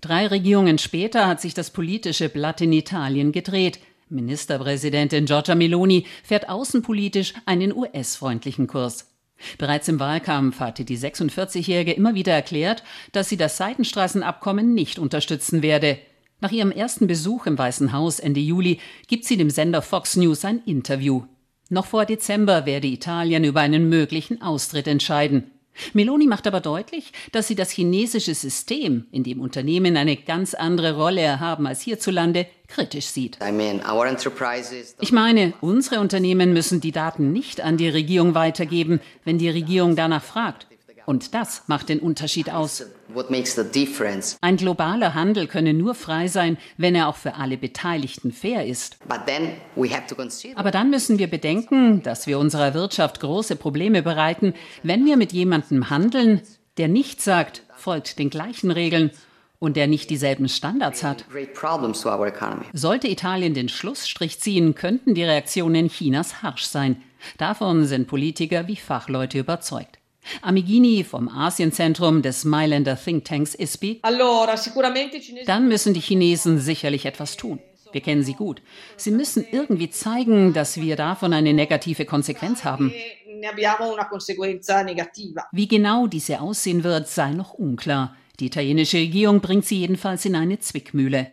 Drei 0.00 0.26
Regierungen 0.26 0.78
später 0.78 1.26
hat 1.26 1.40
sich 1.40 1.54
das 1.54 1.70
politische 1.70 2.28
Blatt 2.28 2.60
in 2.60 2.72
Italien 2.72 3.32
gedreht. 3.32 3.80
Ministerpräsidentin 4.08 5.26
Giorgia 5.26 5.54
Meloni 5.54 6.06
fährt 6.22 6.48
außenpolitisch 6.48 7.34
einen 7.46 7.74
US-freundlichen 7.74 8.66
Kurs. 8.66 9.06
Bereits 9.56 9.88
im 9.88 10.00
Wahlkampf 10.00 10.60
hatte 10.60 10.84
die 10.84 10.98
46-Jährige 10.98 11.92
immer 11.92 12.14
wieder 12.14 12.32
erklärt, 12.32 12.82
dass 13.12 13.28
sie 13.28 13.36
das 13.36 13.56
Seidenstraßenabkommen 13.56 14.74
nicht 14.74 14.98
unterstützen 14.98 15.62
werde. 15.62 15.98
Nach 16.40 16.52
ihrem 16.52 16.70
ersten 16.70 17.06
Besuch 17.06 17.46
im 17.46 17.58
Weißen 17.58 17.92
Haus 17.92 18.20
Ende 18.20 18.40
Juli 18.40 18.78
gibt 19.06 19.24
sie 19.24 19.36
dem 19.36 19.50
Sender 19.50 19.82
Fox 19.82 20.16
News 20.16 20.44
ein 20.44 20.62
Interview. 20.64 21.24
Noch 21.68 21.86
vor 21.86 22.06
Dezember 22.06 22.64
werde 22.64 22.86
Italien 22.86 23.44
über 23.44 23.60
einen 23.60 23.88
möglichen 23.88 24.40
Austritt 24.40 24.86
entscheiden. 24.86 25.50
Meloni 25.92 26.26
macht 26.26 26.46
aber 26.46 26.60
deutlich, 26.60 27.12
dass 27.32 27.48
sie 27.48 27.54
das 27.54 27.70
chinesische 27.70 28.34
System, 28.34 29.06
in 29.10 29.24
dem 29.24 29.40
Unternehmen 29.40 29.96
eine 29.96 30.16
ganz 30.16 30.54
andere 30.54 30.96
Rolle 30.96 31.40
haben 31.40 31.66
als 31.66 31.80
hierzulande, 31.82 32.46
kritisch 32.66 33.06
sieht. 33.06 33.38
Ich 35.00 35.12
meine, 35.12 35.54
unsere 35.60 36.00
Unternehmen 36.00 36.52
müssen 36.52 36.80
die 36.80 36.92
Daten 36.92 37.32
nicht 37.32 37.60
an 37.60 37.76
die 37.76 37.88
Regierung 37.88 38.34
weitergeben, 38.34 39.00
wenn 39.24 39.38
die 39.38 39.48
Regierung 39.50 39.96
danach 39.96 40.22
fragt. 40.22 40.66
Und 41.08 41.32
das 41.32 41.62
macht 41.68 41.88
den 41.88 42.00
Unterschied 42.00 42.52
aus. 42.52 42.84
Ein 44.42 44.56
globaler 44.58 45.14
Handel 45.14 45.46
könne 45.46 45.72
nur 45.72 45.94
frei 45.94 46.28
sein, 46.28 46.58
wenn 46.76 46.94
er 46.94 47.08
auch 47.08 47.16
für 47.16 47.36
alle 47.36 47.56
Beteiligten 47.56 48.30
fair 48.30 48.66
ist. 48.66 48.98
Aber 49.08 50.70
dann 50.70 50.90
müssen 50.90 51.18
wir 51.18 51.30
bedenken, 51.30 52.02
dass 52.02 52.26
wir 52.26 52.38
unserer 52.38 52.74
Wirtschaft 52.74 53.20
große 53.20 53.56
Probleme 53.56 54.02
bereiten, 54.02 54.52
wenn 54.82 55.06
wir 55.06 55.16
mit 55.16 55.32
jemandem 55.32 55.88
handeln, 55.88 56.42
der 56.76 56.88
nicht 56.88 57.22
sagt, 57.22 57.62
folgt 57.74 58.18
den 58.18 58.28
gleichen 58.28 58.70
Regeln 58.70 59.10
und 59.58 59.78
der 59.78 59.86
nicht 59.86 60.10
dieselben 60.10 60.50
Standards 60.50 61.02
hat. 61.02 61.24
Sollte 62.74 63.08
Italien 63.08 63.54
den 63.54 63.70
Schlussstrich 63.70 64.40
ziehen, 64.40 64.74
könnten 64.74 65.14
die 65.14 65.24
Reaktionen 65.24 65.88
Chinas 65.88 66.42
harsch 66.42 66.64
sein. 66.64 67.02
Davon 67.38 67.86
sind 67.86 68.08
Politiker 68.08 68.68
wie 68.68 68.76
Fachleute 68.76 69.38
überzeugt. 69.38 69.97
Amigini 70.42 71.04
vom 71.04 71.28
Asienzentrum 71.28 72.22
des 72.22 72.44
Mailänder 72.44 72.96
Thinktanks 72.96 73.54
ISPI. 73.54 74.00
Dann 75.46 75.68
müssen 75.68 75.94
die 75.94 76.00
Chinesen 76.00 76.58
sicherlich 76.58 77.06
etwas 77.06 77.36
tun. 77.36 77.60
Wir 77.92 78.00
kennen 78.00 78.22
sie 78.22 78.34
gut. 78.34 78.60
Sie 78.96 79.10
müssen 79.10 79.46
irgendwie 79.50 79.90
zeigen, 79.90 80.52
dass 80.52 80.76
wir 80.76 80.96
davon 80.96 81.32
eine 81.32 81.54
negative 81.54 82.04
Konsequenz 82.04 82.64
haben. 82.64 82.92
Wie 85.52 85.68
genau 85.68 86.06
diese 86.06 86.40
aussehen 86.40 86.84
wird, 86.84 87.08
sei 87.08 87.32
noch 87.32 87.54
unklar. 87.54 88.16
Die 88.40 88.46
italienische 88.46 88.98
Regierung 88.98 89.40
bringt 89.40 89.64
sie 89.64 89.78
jedenfalls 89.80 90.24
in 90.24 90.36
eine 90.36 90.58
Zwickmühle. 90.58 91.32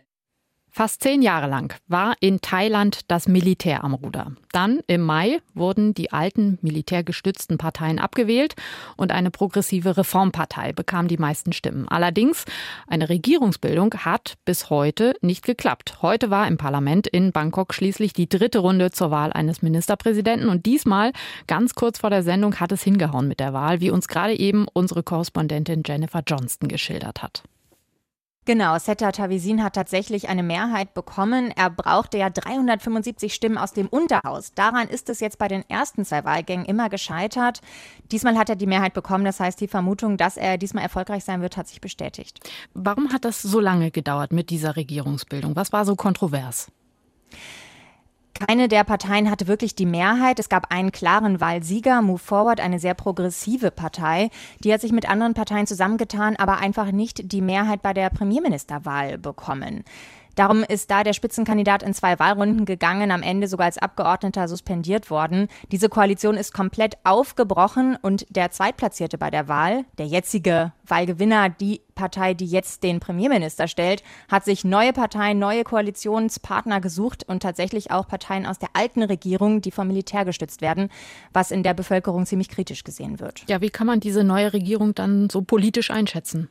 Fast 0.78 1.02
zehn 1.02 1.22
Jahre 1.22 1.48
lang 1.48 1.74
war 1.88 2.16
in 2.20 2.42
Thailand 2.42 3.10
das 3.10 3.28
Militär 3.28 3.82
am 3.82 3.94
Ruder. 3.94 4.32
Dann 4.52 4.80
im 4.86 5.00
Mai 5.00 5.40
wurden 5.54 5.94
die 5.94 6.12
alten 6.12 6.58
militärgestützten 6.60 7.56
Parteien 7.56 7.98
abgewählt 7.98 8.56
und 8.94 9.10
eine 9.10 9.30
progressive 9.30 9.96
Reformpartei 9.96 10.74
bekam 10.74 11.08
die 11.08 11.16
meisten 11.16 11.54
Stimmen. 11.54 11.88
Allerdings, 11.88 12.44
eine 12.86 13.08
Regierungsbildung 13.08 13.94
hat 14.04 14.34
bis 14.44 14.68
heute 14.68 15.14
nicht 15.22 15.46
geklappt. 15.46 16.02
Heute 16.02 16.28
war 16.28 16.46
im 16.46 16.58
Parlament 16.58 17.06
in 17.06 17.32
Bangkok 17.32 17.72
schließlich 17.72 18.12
die 18.12 18.28
dritte 18.28 18.58
Runde 18.58 18.90
zur 18.90 19.10
Wahl 19.10 19.32
eines 19.32 19.62
Ministerpräsidenten 19.62 20.50
und 20.50 20.66
diesmal, 20.66 21.12
ganz 21.46 21.74
kurz 21.74 22.00
vor 22.00 22.10
der 22.10 22.22
Sendung, 22.22 22.60
hat 22.60 22.70
es 22.70 22.82
hingehauen 22.82 23.28
mit 23.28 23.40
der 23.40 23.54
Wahl, 23.54 23.80
wie 23.80 23.88
uns 23.88 24.08
gerade 24.08 24.38
eben 24.38 24.66
unsere 24.74 25.02
Korrespondentin 25.02 25.84
Jennifer 25.86 26.22
Johnston 26.26 26.68
geschildert 26.68 27.22
hat. 27.22 27.44
Genau, 28.46 28.78
Setta 28.78 29.10
Tavisin 29.10 29.64
hat 29.64 29.74
tatsächlich 29.74 30.28
eine 30.28 30.44
Mehrheit 30.44 30.94
bekommen. 30.94 31.52
Er 31.56 31.68
brauchte 31.68 32.16
ja 32.16 32.30
375 32.30 33.34
Stimmen 33.34 33.58
aus 33.58 33.72
dem 33.72 33.88
Unterhaus. 33.88 34.54
Daran 34.54 34.86
ist 34.88 35.10
es 35.10 35.18
jetzt 35.18 35.38
bei 35.38 35.48
den 35.48 35.68
ersten 35.68 36.04
zwei 36.04 36.24
Wahlgängen 36.24 36.64
immer 36.64 36.88
gescheitert. 36.88 37.60
Diesmal 38.12 38.38
hat 38.38 38.48
er 38.48 38.54
die 38.54 38.68
Mehrheit 38.68 38.94
bekommen. 38.94 39.24
Das 39.24 39.40
heißt, 39.40 39.60
die 39.60 39.66
Vermutung, 39.66 40.16
dass 40.16 40.36
er 40.36 40.58
diesmal 40.58 40.84
erfolgreich 40.84 41.24
sein 41.24 41.42
wird, 41.42 41.56
hat 41.56 41.66
sich 41.66 41.80
bestätigt. 41.80 42.38
Warum 42.72 43.12
hat 43.12 43.24
das 43.24 43.42
so 43.42 43.58
lange 43.58 43.90
gedauert 43.90 44.32
mit 44.32 44.50
dieser 44.50 44.76
Regierungsbildung? 44.76 45.56
Was 45.56 45.72
war 45.72 45.84
so 45.84 45.96
kontrovers? 45.96 46.70
Keine 48.38 48.68
der 48.68 48.84
Parteien 48.84 49.30
hatte 49.30 49.46
wirklich 49.46 49.74
die 49.74 49.86
Mehrheit. 49.86 50.38
Es 50.38 50.50
gab 50.50 50.70
einen 50.70 50.92
klaren 50.92 51.40
Wahlsieger, 51.40 52.02
Move 52.02 52.18
Forward, 52.18 52.60
eine 52.60 52.78
sehr 52.78 52.92
progressive 52.92 53.70
Partei. 53.70 54.28
Die 54.62 54.72
hat 54.72 54.82
sich 54.82 54.92
mit 54.92 55.08
anderen 55.08 55.32
Parteien 55.32 55.66
zusammengetan, 55.66 56.36
aber 56.36 56.58
einfach 56.58 56.92
nicht 56.92 57.32
die 57.32 57.40
Mehrheit 57.40 57.80
bei 57.80 57.94
der 57.94 58.10
Premierministerwahl 58.10 59.16
bekommen. 59.16 59.84
Darum 60.36 60.62
ist 60.62 60.90
da 60.90 61.02
der 61.02 61.14
Spitzenkandidat 61.14 61.82
in 61.82 61.94
zwei 61.94 62.18
Wahlrunden 62.18 62.66
gegangen, 62.66 63.10
am 63.10 63.22
Ende 63.22 63.48
sogar 63.48 63.64
als 63.64 63.78
Abgeordneter 63.78 64.48
suspendiert 64.48 65.10
worden. 65.10 65.48
Diese 65.72 65.88
Koalition 65.88 66.36
ist 66.36 66.52
komplett 66.52 66.98
aufgebrochen 67.04 67.96
und 68.00 68.26
der 68.28 68.50
Zweitplatzierte 68.50 69.16
bei 69.16 69.30
der 69.30 69.48
Wahl, 69.48 69.86
der 69.96 70.06
jetzige 70.06 70.72
Wahlgewinner, 70.86 71.48
die 71.48 71.80
Partei, 71.94 72.34
die 72.34 72.44
jetzt 72.44 72.82
den 72.82 73.00
Premierminister 73.00 73.66
stellt, 73.66 74.02
hat 74.30 74.44
sich 74.44 74.62
neue 74.62 74.92
Parteien, 74.92 75.38
neue 75.38 75.64
Koalitionspartner 75.64 76.82
gesucht 76.82 77.24
und 77.26 77.42
tatsächlich 77.42 77.90
auch 77.90 78.06
Parteien 78.06 78.44
aus 78.44 78.58
der 78.58 78.68
alten 78.74 79.02
Regierung, 79.02 79.62
die 79.62 79.70
vom 79.70 79.88
Militär 79.88 80.26
gestützt 80.26 80.60
werden, 80.60 80.90
was 81.32 81.50
in 81.50 81.62
der 81.62 81.72
Bevölkerung 81.72 82.26
ziemlich 82.26 82.50
kritisch 82.50 82.84
gesehen 82.84 83.20
wird. 83.20 83.42
Ja, 83.48 83.62
wie 83.62 83.70
kann 83.70 83.86
man 83.86 84.00
diese 84.00 84.22
neue 84.22 84.52
Regierung 84.52 84.94
dann 84.94 85.30
so 85.30 85.40
politisch 85.40 85.90
einschätzen? 85.90 86.50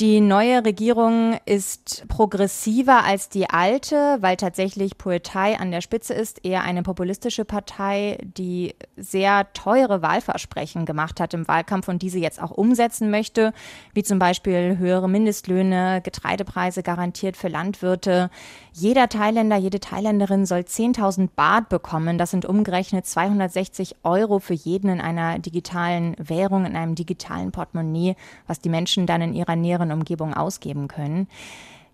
Die 0.00 0.22
neue 0.22 0.64
Regierung 0.64 1.38
ist 1.44 2.08
progressiver 2.08 3.04
als 3.04 3.28
die 3.28 3.50
alte, 3.50 4.16
weil 4.22 4.38
tatsächlich 4.38 4.96
Poetai 4.96 5.58
an 5.58 5.70
der 5.70 5.82
Spitze 5.82 6.14
ist, 6.14 6.42
eher 6.42 6.62
eine 6.62 6.82
populistische 6.82 7.44
Partei, 7.44 8.16
die 8.22 8.74
sehr 8.96 9.52
teure 9.52 10.00
Wahlversprechen 10.00 10.86
gemacht 10.86 11.20
hat 11.20 11.34
im 11.34 11.46
Wahlkampf 11.46 11.88
und 11.88 12.00
diese 12.00 12.18
jetzt 12.18 12.40
auch 12.40 12.50
umsetzen 12.50 13.10
möchte, 13.10 13.52
wie 13.92 14.02
zum 14.02 14.18
Beispiel 14.18 14.78
höhere 14.78 15.06
Mindestlöhne, 15.06 16.00
Getreidepreise 16.02 16.82
garantiert 16.82 17.36
für 17.36 17.48
Landwirte. 17.48 18.30
Jeder 18.72 19.06
Thailänder, 19.10 19.56
jede 19.58 19.80
Thailänderin 19.80 20.46
soll 20.46 20.60
10.000 20.60 21.28
Baht 21.36 21.68
bekommen. 21.68 22.16
Das 22.16 22.30
sind 22.30 22.46
umgerechnet 22.46 23.04
260 23.04 23.96
Euro 24.02 24.38
für 24.38 24.54
jeden 24.54 24.88
in 24.88 25.00
einer 25.02 25.38
digitalen 25.40 26.16
Währung, 26.18 26.64
in 26.64 26.74
einem 26.74 26.94
digitalen 26.94 27.52
Portemonnaie, 27.52 28.16
was 28.46 28.60
die 28.60 28.70
Menschen 28.70 29.04
dann 29.04 29.20
in 29.20 29.34
ihrer 29.34 29.56
näheren 29.56 29.89
näheren 29.90 30.00
Umgebung 30.00 30.34
ausgeben 30.34 30.88
können. 30.88 31.28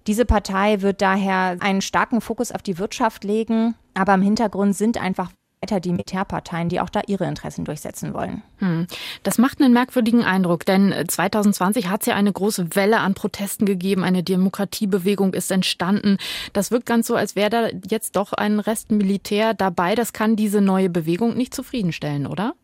Diese 0.06 0.24
Partei 0.24 0.82
wird 0.82 1.02
daher 1.02 1.56
einen 1.60 1.80
starken 1.80 2.20
Fokus 2.20 2.52
auf 2.52 2.62
die 2.62 2.78
Wirtschaft 2.78 3.24
legen, 3.24 3.74
aber 3.94 4.14
im 4.14 4.22
Hintergrund 4.22 4.76
sind 4.76 4.98
einfach 4.98 5.30
weiter 5.62 5.80
die 5.80 5.90
Militärparteien, 5.90 6.68
die 6.68 6.80
auch 6.80 6.90
da 6.90 7.00
ihre 7.08 7.24
Interessen 7.24 7.64
durchsetzen 7.64 8.14
wollen. 8.14 8.42
Hm. 8.58 8.86
Das 9.24 9.38
macht 9.38 9.60
einen 9.60 9.72
merkwürdigen 9.72 10.22
Eindruck, 10.22 10.64
denn 10.64 10.94
2020 11.08 11.88
hat 11.88 12.02
es 12.02 12.06
ja 12.06 12.14
eine 12.14 12.32
große 12.32 12.76
Welle 12.76 13.00
an 13.00 13.14
Protesten 13.14 13.66
gegeben, 13.66 14.04
eine 14.04 14.22
Demokratiebewegung 14.22 15.34
ist 15.34 15.50
entstanden. 15.50 16.18
Das 16.52 16.70
wirkt 16.70 16.86
ganz 16.86 17.08
so, 17.08 17.16
als 17.16 17.34
wäre 17.34 17.50
da 17.50 17.68
jetzt 17.90 18.14
doch 18.14 18.32
ein 18.32 18.60
Rest 18.60 18.92
Militär 18.92 19.54
dabei. 19.54 19.96
Das 19.96 20.12
kann 20.12 20.36
diese 20.36 20.60
neue 20.60 20.90
Bewegung 20.90 21.36
nicht 21.36 21.54
zufriedenstellen, 21.54 22.26
oder? 22.26 22.54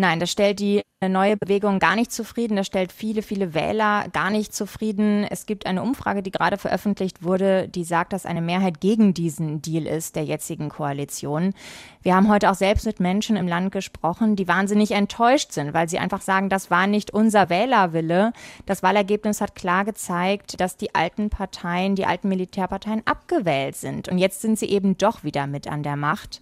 Nein, 0.00 0.20
das 0.20 0.30
stellt 0.30 0.60
die 0.60 0.82
neue 1.02 1.36
Bewegung 1.36 1.80
gar 1.80 1.96
nicht 1.96 2.12
zufrieden. 2.12 2.54
Das 2.54 2.68
stellt 2.68 2.92
viele, 2.92 3.20
viele 3.20 3.52
Wähler 3.52 4.06
gar 4.12 4.30
nicht 4.30 4.54
zufrieden. 4.54 5.24
Es 5.28 5.44
gibt 5.44 5.66
eine 5.66 5.82
Umfrage, 5.82 6.22
die 6.22 6.30
gerade 6.30 6.56
veröffentlicht 6.56 7.24
wurde, 7.24 7.66
die 7.66 7.82
sagt, 7.82 8.12
dass 8.12 8.24
eine 8.24 8.40
Mehrheit 8.40 8.80
gegen 8.80 9.12
diesen 9.12 9.60
Deal 9.60 9.88
ist, 9.88 10.14
der 10.14 10.22
jetzigen 10.22 10.68
Koalition. 10.68 11.52
Wir 12.00 12.14
haben 12.14 12.28
heute 12.28 12.48
auch 12.48 12.54
selbst 12.54 12.86
mit 12.86 13.00
Menschen 13.00 13.36
im 13.36 13.48
Land 13.48 13.72
gesprochen, 13.72 14.36
die 14.36 14.46
wahnsinnig 14.46 14.92
enttäuscht 14.92 15.50
sind, 15.50 15.74
weil 15.74 15.88
sie 15.88 15.98
einfach 15.98 16.20
sagen, 16.20 16.48
das 16.48 16.70
war 16.70 16.86
nicht 16.86 17.12
unser 17.12 17.50
Wählerwille. 17.50 18.32
Das 18.66 18.84
Wahlergebnis 18.84 19.40
hat 19.40 19.56
klar 19.56 19.84
gezeigt, 19.84 20.60
dass 20.60 20.76
die 20.76 20.94
alten 20.94 21.28
Parteien, 21.28 21.96
die 21.96 22.06
alten 22.06 22.28
Militärparteien 22.28 23.02
abgewählt 23.04 23.74
sind. 23.74 24.08
Und 24.08 24.18
jetzt 24.18 24.42
sind 24.42 24.60
sie 24.60 24.66
eben 24.66 24.96
doch 24.96 25.24
wieder 25.24 25.48
mit 25.48 25.66
an 25.66 25.82
der 25.82 25.96
Macht. 25.96 26.40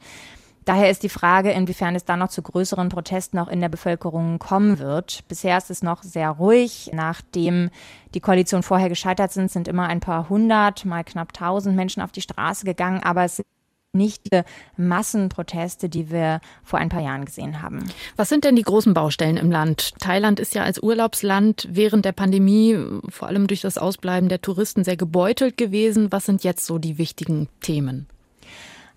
Daher 0.67 0.91
ist 0.91 1.05
die 1.05 1.09
Frage, 1.09 1.53
inwiefern 1.53 1.95
es 1.95 2.05
da 2.05 2.17
noch 2.17 2.29
zu 2.29 2.43
größeren 2.43 2.89
Protesten 2.89 3.39
auch 3.39 3.47
in 3.47 3.61
der 3.61 3.69
Bevölkerung 3.69 4.41
kommen 4.41 4.81
wird. 4.81 5.23
Bisher 5.29 5.57
ist 5.57 5.71
es 5.71 5.81
noch 5.81 6.03
sehr 6.03 6.29
ruhig. 6.31 6.91
Nachdem 6.93 7.71
die 8.15 8.21
Koalition 8.21 8.65
vorher 8.65 8.89
gescheitert 8.89 9.31
sind, 9.31 9.49
sind 9.49 9.69
immer 9.69 9.87
ein 9.87 10.01
paar 10.01 10.29
hundert, 10.29 10.85
mal 10.85 11.05
knapp 11.05 11.33
tausend 11.33 11.77
Menschen 11.77 12.03
auf 12.03 12.11
die 12.11 12.21
Straße 12.21 12.65
gegangen. 12.65 13.01
Aber 13.01 13.23
es 13.23 13.37
sind 13.37 13.47
nicht 13.93 14.33
die 14.33 14.43
Massenproteste, 14.77 15.89
die 15.89 16.11
wir 16.11 16.41
vor 16.65 16.81
ein 16.81 16.89
paar 16.89 17.01
Jahren 17.01 17.27
gesehen 17.27 17.63
haben. 17.63 17.85
Was 18.17 18.29
sind 18.29 18.43
denn 18.43 18.57
die 18.57 18.63
großen 18.63 18.93
Baustellen 18.93 19.37
im 19.37 19.53
Land? 19.53 19.93
Thailand 20.01 20.41
ist 20.41 20.57
ja 20.57 20.65
als 20.65 20.83
Urlaubsland 20.83 21.69
während 21.71 22.05
der 22.05 22.11
Pandemie, 22.11 22.77
vor 23.09 23.29
allem 23.29 23.47
durch 23.47 23.61
das 23.61 23.79
Ausbleiben 23.79 24.29
der 24.29 24.43
Touristen, 24.43 24.83
sehr 24.83 24.97
gebeutelt 24.97 25.57
gewesen. 25.57 26.11
Was 26.11 26.27
sind 26.27 26.43
jetzt 26.43 26.67
so 26.67 26.79
die 26.79 26.99
wichtigen 26.99 27.49
Themen? 27.61 28.09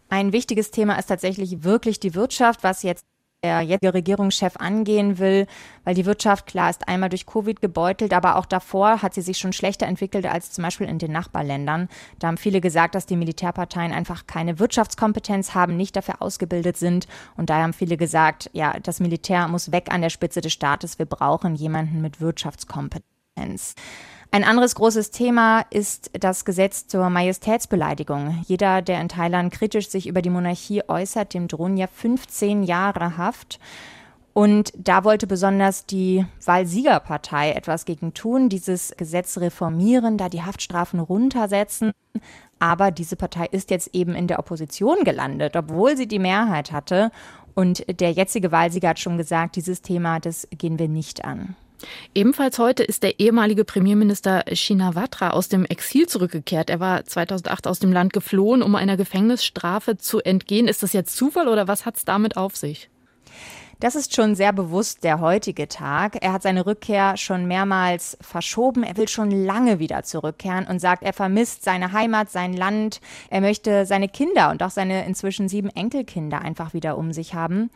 Ein 0.09 0.33
wichtiges 0.33 0.71
Thema 0.71 0.95
ist 0.95 1.05
tatsächlich 1.05 1.63
wirklich 1.63 1.99
die 1.99 2.15
Wirtschaft, 2.15 2.63
was 2.63 2.83
jetzt 2.83 3.05
der 3.43 3.61
jetzige 3.61 3.93
Regierungschef 3.93 4.57
angehen 4.57 5.17
will, 5.17 5.47
weil 5.83 5.95
die 5.95 6.05
Wirtschaft 6.05 6.47
klar 6.47 6.69
ist 6.69 6.87
einmal 6.87 7.09
durch 7.09 7.25
Covid 7.25 7.61
gebeutelt, 7.61 8.13
aber 8.13 8.35
auch 8.35 8.45
davor 8.45 9.01
hat 9.01 9.13
sie 9.13 9.21
sich 9.21 9.37
schon 9.37 9.53
schlechter 9.53 9.85
entwickelt 9.85 10.25
als 10.25 10.51
zum 10.51 10.63
Beispiel 10.63 10.87
in 10.87 10.99
den 10.99 11.11
Nachbarländern. 11.11 11.87
Da 12.19 12.27
haben 12.27 12.37
viele 12.37 12.59
gesagt, 12.59 12.95
dass 12.95 13.05
die 13.05 13.15
Militärparteien 13.15 13.93
einfach 13.93 14.27
keine 14.27 14.59
Wirtschaftskompetenz 14.59 15.55
haben, 15.55 15.77
nicht 15.77 15.95
dafür 15.95 16.21
ausgebildet 16.21 16.75
sind 16.75 17.07
und 17.37 17.49
daher 17.49 17.63
haben 17.63 17.73
viele 17.73 17.95
gesagt, 17.95 18.49
ja, 18.53 18.77
das 18.79 18.99
Militär 18.99 19.47
muss 19.47 19.71
weg 19.71 19.87
an 19.89 20.01
der 20.01 20.09
Spitze 20.09 20.41
des 20.41 20.51
Staates, 20.51 20.99
wir 20.99 21.05
brauchen 21.05 21.55
jemanden 21.55 22.01
mit 22.01 22.19
Wirtschaftskompetenz. 22.19 23.75
Ein 24.31 24.43
anderes 24.43 24.75
großes 24.75 25.09
Thema 25.09 25.65
ist 25.71 26.11
das 26.13 26.45
Gesetz 26.45 26.85
zur 26.85 27.09
Majestätsbeleidigung. 27.09 28.43
Jeder, 28.45 28.83
der 28.83 29.01
in 29.01 29.09
Thailand 29.09 29.51
kritisch 29.51 29.89
sich 29.89 30.05
über 30.05 30.21
die 30.21 30.29
Monarchie 30.29 30.83
äußert, 30.87 31.33
dem 31.33 31.47
drohen 31.47 31.77
ja 31.77 31.87
15 31.87 32.61
Jahre 32.61 33.17
Haft. 33.17 33.59
Und 34.33 34.71
da 34.77 35.03
wollte 35.03 35.25
besonders 35.25 35.87
die 35.87 36.27
Wahlsiegerpartei 36.45 37.53
etwas 37.53 37.85
gegen 37.85 38.13
tun, 38.13 38.49
dieses 38.49 38.93
Gesetz 38.95 39.39
reformieren, 39.39 40.19
da 40.19 40.29
die 40.29 40.43
Haftstrafen 40.43 40.99
runtersetzen. 40.99 41.91
Aber 42.59 42.91
diese 42.91 43.15
Partei 43.15 43.47
ist 43.47 43.71
jetzt 43.71 43.95
eben 43.95 44.13
in 44.13 44.27
der 44.27 44.37
Opposition 44.37 45.03
gelandet, 45.05 45.55
obwohl 45.55 45.97
sie 45.97 46.07
die 46.07 46.19
Mehrheit 46.19 46.71
hatte. 46.71 47.11
Und 47.55 47.83
der 47.99 48.11
jetzige 48.11 48.51
Wahlsieger 48.51 48.89
hat 48.89 48.99
schon 48.99 49.17
gesagt, 49.17 49.55
dieses 49.55 49.81
Thema, 49.81 50.19
das 50.19 50.47
gehen 50.51 50.77
wir 50.77 50.87
nicht 50.87 51.25
an. 51.25 51.55
Ebenfalls 52.13 52.59
heute 52.59 52.83
ist 52.83 53.03
der 53.03 53.19
ehemalige 53.19 53.63
Premierminister 53.63 54.43
Shinawatra 54.51 55.31
aus 55.31 55.49
dem 55.49 55.65
Exil 55.65 56.07
zurückgekehrt. 56.07 56.69
Er 56.69 56.79
war 56.79 57.05
2008 57.05 57.67
aus 57.67 57.79
dem 57.79 57.93
Land 57.93 58.13
geflohen, 58.13 58.61
um 58.61 58.75
einer 58.75 58.97
Gefängnisstrafe 58.97 59.97
zu 59.97 60.19
entgehen. 60.19 60.67
Ist 60.67 60.83
das 60.83 60.93
jetzt 60.93 61.15
Zufall 61.15 61.47
oder 61.47 61.67
was 61.67 61.85
hat 61.85 61.97
es 61.97 62.05
damit 62.05 62.37
auf 62.37 62.55
sich? 62.55 62.89
Das 63.79 63.95
ist 63.95 64.13
schon 64.13 64.35
sehr 64.35 64.51
bewusst 64.51 65.05
der 65.05 65.21
heutige 65.21 65.69
Tag. 65.69 66.17
Er 66.21 66.33
hat 66.33 66.41
seine 66.41 66.65
Rückkehr 66.65 67.15
schon 67.15 67.47
mehrmals 67.47 68.17
verschoben. 68.19 68.83
Er 68.83 68.97
will 68.97 69.07
schon 69.07 69.31
lange 69.31 69.79
wieder 69.79 70.03
zurückkehren 70.03 70.67
und 70.67 70.79
sagt, 70.79 71.01
er 71.01 71.13
vermisst 71.13 71.63
seine 71.63 71.93
Heimat, 71.93 72.29
sein 72.29 72.51
Land. 72.51 72.99
Er 73.29 73.39
möchte 73.39 73.85
seine 73.85 74.09
Kinder 74.09 74.51
und 74.51 74.61
auch 74.63 74.69
seine 74.69 75.05
inzwischen 75.05 75.47
sieben 75.47 75.69
Enkelkinder 75.69 76.41
einfach 76.41 76.73
wieder 76.73 76.97
um 76.97 77.13
sich 77.13 77.35
haben. 77.35 77.69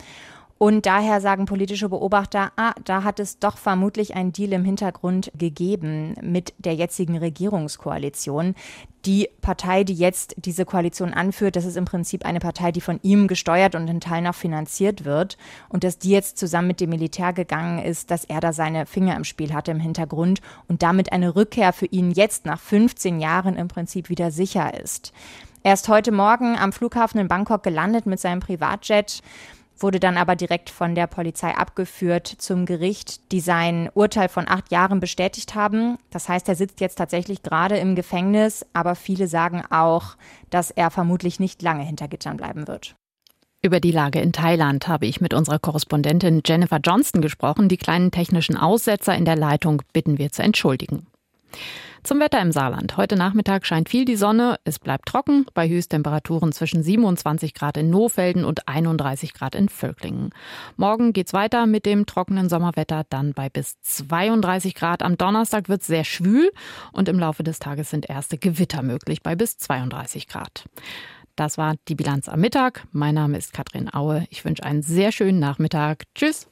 Und 0.57 0.85
daher 0.85 1.19
sagen 1.19 1.45
politische 1.45 1.89
Beobachter, 1.89 2.51
ah, 2.55 2.73
da 2.85 3.03
hat 3.03 3.19
es 3.19 3.39
doch 3.39 3.57
vermutlich 3.57 4.15
einen 4.15 4.31
Deal 4.31 4.53
im 4.53 4.63
Hintergrund 4.63 5.31
gegeben 5.37 6.15
mit 6.21 6.53
der 6.57 6.73
jetzigen 6.75 7.17
Regierungskoalition. 7.17 8.55
Die 9.03 9.27
Partei, 9.41 9.83
die 9.83 9.95
jetzt 9.95 10.35
diese 10.37 10.63
Koalition 10.63 11.13
anführt, 11.13 11.57
das 11.57 11.65
ist 11.65 11.75
im 11.75 11.83
Prinzip 11.83 12.23
eine 12.23 12.39
Partei, 12.39 12.71
die 12.71 12.79
von 12.79 12.99
ihm 13.03 13.27
gesteuert 13.27 13.75
und 13.75 13.89
in 13.89 13.99
Teilen 13.99 14.27
auch 14.27 14.35
finanziert 14.35 15.03
wird. 15.03 15.37
Und 15.67 15.83
dass 15.83 15.97
die 15.97 16.11
jetzt 16.11 16.37
zusammen 16.37 16.69
mit 16.69 16.79
dem 16.79 16.91
Militär 16.91 17.33
gegangen 17.33 17.79
ist, 17.79 18.09
dass 18.09 18.23
er 18.23 18.39
da 18.39 18.53
seine 18.53 18.85
Finger 18.85 19.17
im 19.17 19.25
Spiel 19.25 19.53
hatte 19.53 19.71
im 19.71 19.81
Hintergrund 19.81 20.39
und 20.69 20.81
damit 20.81 21.11
eine 21.11 21.35
Rückkehr 21.35 21.73
für 21.73 21.87
ihn 21.87 22.11
jetzt 22.11 22.45
nach 22.45 22.59
15 22.59 23.19
Jahren 23.19 23.57
im 23.57 23.67
Prinzip 23.67 24.07
wieder 24.07 24.31
sicher 24.31 24.79
ist. 24.81 25.11
Er 25.65 25.73
ist 25.73 25.87
heute 25.89 26.11
Morgen 26.11 26.57
am 26.57 26.73
Flughafen 26.73 27.19
in 27.19 27.27
Bangkok 27.27 27.63
gelandet 27.63 28.05
mit 28.05 28.19
seinem 28.19 28.41
Privatjet 28.41 29.21
wurde 29.77 29.99
dann 29.99 30.17
aber 30.17 30.36
direkt 30.36 30.69
von 30.69 30.95
der 30.95 31.07
Polizei 31.07 31.55
abgeführt 31.55 32.27
zum 32.27 32.65
Gericht, 32.65 33.31
die 33.31 33.39
sein 33.39 33.89
Urteil 33.93 34.29
von 34.29 34.47
acht 34.47 34.71
Jahren 34.71 34.99
bestätigt 34.99 35.55
haben. 35.55 35.97
Das 36.09 36.29
heißt, 36.29 36.47
er 36.49 36.55
sitzt 36.55 36.79
jetzt 36.79 36.95
tatsächlich 36.95 37.43
gerade 37.43 37.77
im 37.77 37.95
Gefängnis, 37.95 38.65
aber 38.73 38.95
viele 38.95 39.27
sagen 39.27 39.63
auch, 39.69 40.15
dass 40.49 40.71
er 40.71 40.91
vermutlich 40.91 41.39
nicht 41.39 41.62
lange 41.62 41.83
hinter 41.83 42.07
Gittern 42.07 42.38
bleiben 42.38 42.67
wird. 42.67 42.95
Über 43.65 43.79
die 43.79 43.91
Lage 43.91 44.19
in 44.19 44.33
Thailand 44.33 44.89
habe 44.89 45.05
ich 45.05 45.21
mit 45.21 45.33
unserer 45.33 45.57
Korrespondentin 45.57 46.41
Jennifer 46.45 46.79
Johnston 46.83 47.21
gesprochen. 47.21 47.69
Die 47.69 47.77
kleinen 47.77 48.12
technischen 48.12 48.57
Aussetzer 48.57 49.15
in 49.15 49.23
der 49.23 49.38
Leitung 49.38 49.81
bitten 49.93 50.17
wir 50.17 50.33
zu 50.33 50.43
entschuldigen. 50.43 51.07
Zum 52.03 52.19
Wetter 52.19 52.41
im 52.41 52.51
Saarland. 52.51 52.97
Heute 52.97 53.15
Nachmittag 53.15 53.65
scheint 53.65 53.87
viel 53.87 54.03
die 54.03 54.17
Sonne. 54.17 54.59
Es 54.65 54.77
bleibt 54.77 55.07
trocken 55.07 55.45
bei 55.53 55.69
Höchsttemperaturen 55.69 56.51
zwischen 56.51 56.83
27 56.83 57.53
Grad 57.53 57.77
in 57.77 57.89
Nohfelden 57.89 58.43
und 58.43 58.67
31 58.67 59.33
Grad 59.33 59.55
in 59.55 59.69
Völklingen. 59.69 60.31
Morgen 60.75 61.13
geht's 61.13 61.31
weiter 61.31 61.65
mit 61.65 61.85
dem 61.85 62.05
trockenen 62.05 62.49
Sommerwetter, 62.49 63.05
dann 63.09 63.33
bei 63.33 63.47
bis 63.47 63.79
32 63.83 64.75
Grad. 64.75 65.01
Am 65.01 65.17
Donnerstag 65.17 65.69
wird 65.69 65.79
es 65.79 65.87
sehr 65.87 66.03
schwül 66.03 66.51
und 66.91 67.07
im 67.07 67.19
Laufe 67.19 67.43
des 67.43 67.59
Tages 67.59 67.89
sind 67.89 68.09
erste 68.09 68.37
Gewitter 68.37 68.81
möglich 68.81 69.23
bei 69.23 69.37
bis 69.37 69.57
32 69.57 70.27
Grad. 70.27 70.65
Das 71.37 71.57
war 71.57 71.75
die 71.87 71.95
Bilanz 71.95 72.27
am 72.27 72.41
Mittag. 72.41 72.85
Mein 72.91 73.15
Name 73.15 73.37
ist 73.37 73.53
Katrin 73.53 73.93
Aue. 73.93 74.27
Ich 74.29 74.43
wünsche 74.43 74.63
einen 74.63 74.81
sehr 74.81 75.13
schönen 75.13 75.39
Nachmittag. 75.39 76.03
Tschüss. 76.15 76.49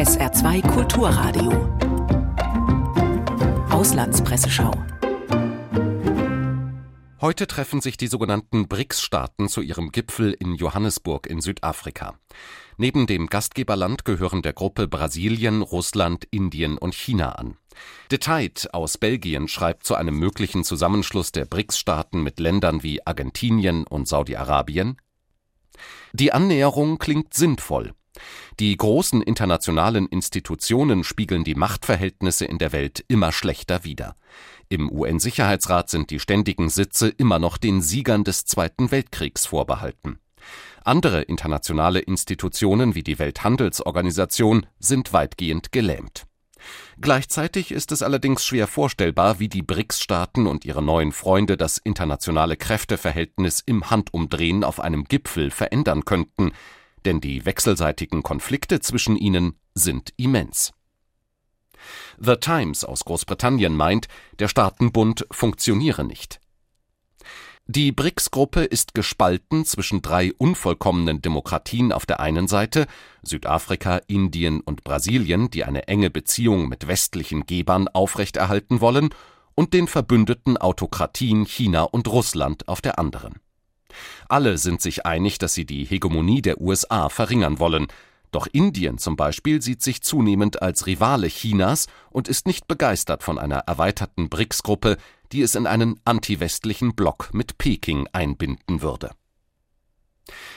SR2 0.00 0.66
Kulturradio. 0.66 1.50
Auslandspresseschau. 3.68 4.72
Heute 7.20 7.46
treffen 7.46 7.82
sich 7.82 7.98
die 7.98 8.06
sogenannten 8.06 8.66
BRICS-Staaten 8.66 9.50
zu 9.50 9.60
ihrem 9.60 9.92
Gipfel 9.92 10.32
in 10.32 10.54
Johannesburg 10.54 11.26
in 11.26 11.42
Südafrika. 11.42 12.14
Neben 12.78 13.06
dem 13.06 13.26
Gastgeberland 13.26 14.06
gehören 14.06 14.40
der 14.40 14.54
Gruppe 14.54 14.88
Brasilien, 14.88 15.60
Russland, 15.60 16.26
Indien 16.30 16.78
und 16.78 16.94
China 16.94 17.32
an. 17.32 17.58
Detail 18.10 18.52
aus 18.72 18.96
Belgien 18.96 19.48
schreibt 19.48 19.84
zu 19.84 19.96
einem 19.96 20.18
möglichen 20.18 20.64
Zusammenschluss 20.64 21.30
der 21.30 21.44
BRICS-Staaten 21.44 22.22
mit 22.22 22.40
Ländern 22.40 22.82
wie 22.82 23.06
Argentinien 23.06 23.86
und 23.86 24.08
Saudi-Arabien. 24.08 24.96
Die 26.14 26.32
Annäherung 26.32 26.96
klingt 26.96 27.34
sinnvoll. 27.34 27.92
Die 28.58 28.76
großen 28.76 29.22
internationalen 29.22 30.06
Institutionen 30.06 31.04
spiegeln 31.04 31.44
die 31.44 31.54
Machtverhältnisse 31.54 32.44
in 32.44 32.58
der 32.58 32.72
Welt 32.72 33.04
immer 33.08 33.32
schlechter 33.32 33.84
wider. 33.84 34.16
Im 34.68 34.90
UN-Sicherheitsrat 34.90 35.90
sind 35.90 36.10
die 36.10 36.20
ständigen 36.20 36.68
Sitze 36.68 37.08
immer 37.08 37.38
noch 37.38 37.56
den 37.56 37.82
Siegern 37.82 38.24
des 38.24 38.44
Zweiten 38.44 38.90
Weltkriegs 38.90 39.46
vorbehalten. 39.46 40.18
Andere 40.84 41.22
internationale 41.22 42.00
Institutionen 42.00 42.94
wie 42.94 43.02
die 43.02 43.18
Welthandelsorganisation 43.18 44.66
sind 44.78 45.12
weitgehend 45.12 45.72
gelähmt. 45.72 46.26
Gleichzeitig 47.00 47.72
ist 47.72 47.92
es 47.92 48.02
allerdings 48.02 48.44
schwer 48.44 48.66
vorstellbar, 48.66 49.38
wie 49.38 49.48
die 49.48 49.62
BRICS-Staaten 49.62 50.46
und 50.46 50.64
ihre 50.64 50.82
neuen 50.82 51.12
Freunde 51.12 51.56
das 51.56 51.78
internationale 51.78 52.56
Kräfteverhältnis 52.56 53.62
im 53.64 53.90
Handumdrehen 53.90 54.64
auf 54.64 54.80
einem 54.80 55.04
Gipfel 55.04 55.50
verändern 55.50 56.04
könnten, 56.04 56.52
denn 57.04 57.20
die 57.20 57.44
wechselseitigen 57.44 58.22
Konflikte 58.22 58.80
zwischen 58.80 59.16
ihnen 59.16 59.58
sind 59.74 60.12
immens. 60.16 60.72
The 62.18 62.36
Times 62.36 62.84
aus 62.84 63.04
Großbritannien 63.04 63.74
meint, 63.74 64.08
der 64.38 64.48
Staatenbund 64.48 65.26
funktioniere 65.30 66.04
nicht. 66.04 66.40
Die 67.66 67.92
BRICS-Gruppe 67.92 68.64
ist 68.64 68.94
gespalten 68.94 69.64
zwischen 69.64 70.02
drei 70.02 70.32
unvollkommenen 70.32 71.22
Demokratien 71.22 71.92
auf 71.92 72.04
der 72.04 72.18
einen 72.18 72.48
Seite, 72.48 72.86
Südafrika, 73.22 74.00
Indien 74.08 74.60
und 74.60 74.82
Brasilien, 74.82 75.50
die 75.50 75.64
eine 75.64 75.86
enge 75.86 76.10
Beziehung 76.10 76.68
mit 76.68 76.88
westlichen 76.88 77.46
Gebern 77.46 77.86
aufrechterhalten 77.86 78.80
wollen, 78.80 79.10
und 79.54 79.72
den 79.72 79.86
verbündeten 79.88 80.56
Autokratien 80.56 81.44
China 81.44 81.82
und 81.82 82.08
Russland 82.08 82.66
auf 82.66 82.80
der 82.80 82.98
anderen. 82.98 83.34
Alle 84.28 84.58
sind 84.58 84.80
sich 84.80 85.06
einig, 85.06 85.38
dass 85.38 85.54
sie 85.54 85.64
die 85.64 85.84
Hegemonie 85.84 86.42
der 86.42 86.60
USA 86.60 87.08
verringern 87.08 87.58
wollen. 87.58 87.86
Doch 88.30 88.46
Indien 88.46 88.98
zum 88.98 89.16
Beispiel 89.16 89.60
sieht 89.60 89.82
sich 89.82 90.02
zunehmend 90.02 90.62
als 90.62 90.86
Rivale 90.86 91.26
Chinas 91.28 91.86
und 92.10 92.28
ist 92.28 92.46
nicht 92.46 92.68
begeistert 92.68 93.22
von 93.22 93.38
einer 93.38 93.58
erweiterten 93.58 94.28
BRICS-Gruppe, 94.28 94.96
die 95.32 95.42
es 95.42 95.54
in 95.54 95.66
einen 95.66 96.00
antiwestlichen 96.04 96.94
Block 96.94 97.30
mit 97.32 97.58
Peking 97.58 98.08
einbinden 98.12 98.82
würde. 98.82 99.10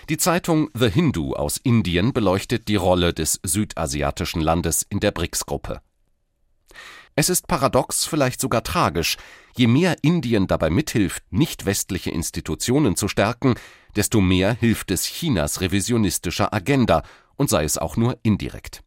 Die 0.09 0.17
Zeitung 0.17 0.69
The 0.73 0.89
Hindu 0.89 1.33
aus 1.33 1.57
Indien 1.57 2.13
beleuchtet 2.13 2.67
die 2.67 2.75
Rolle 2.75 3.13
des 3.13 3.39
südasiatischen 3.43 4.41
Landes 4.41 4.85
in 4.87 4.99
der 4.99 5.11
BRICS-Gruppe. 5.11 5.81
Es 7.15 7.29
ist 7.29 7.47
paradox, 7.47 8.05
vielleicht 8.05 8.41
sogar 8.41 8.63
tragisch, 8.63 9.17
je 9.55 9.67
mehr 9.67 9.97
Indien 10.01 10.47
dabei 10.47 10.69
mithilft, 10.69 11.23
nicht 11.29 11.65
westliche 11.65 12.09
Institutionen 12.09 12.95
zu 12.95 13.07
stärken, 13.07 13.55
desto 13.95 14.19
mehr 14.19 14.53
hilft 14.53 14.89
es 14.89 15.05
Chinas 15.05 15.61
revisionistischer 15.61 16.53
Agenda, 16.53 17.03
und 17.35 17.49
sei 17.49 17.63
es 17.63 17.77
auch 17.77 17.97
nur 17.97 18.17
indirekt. 18.23 18.83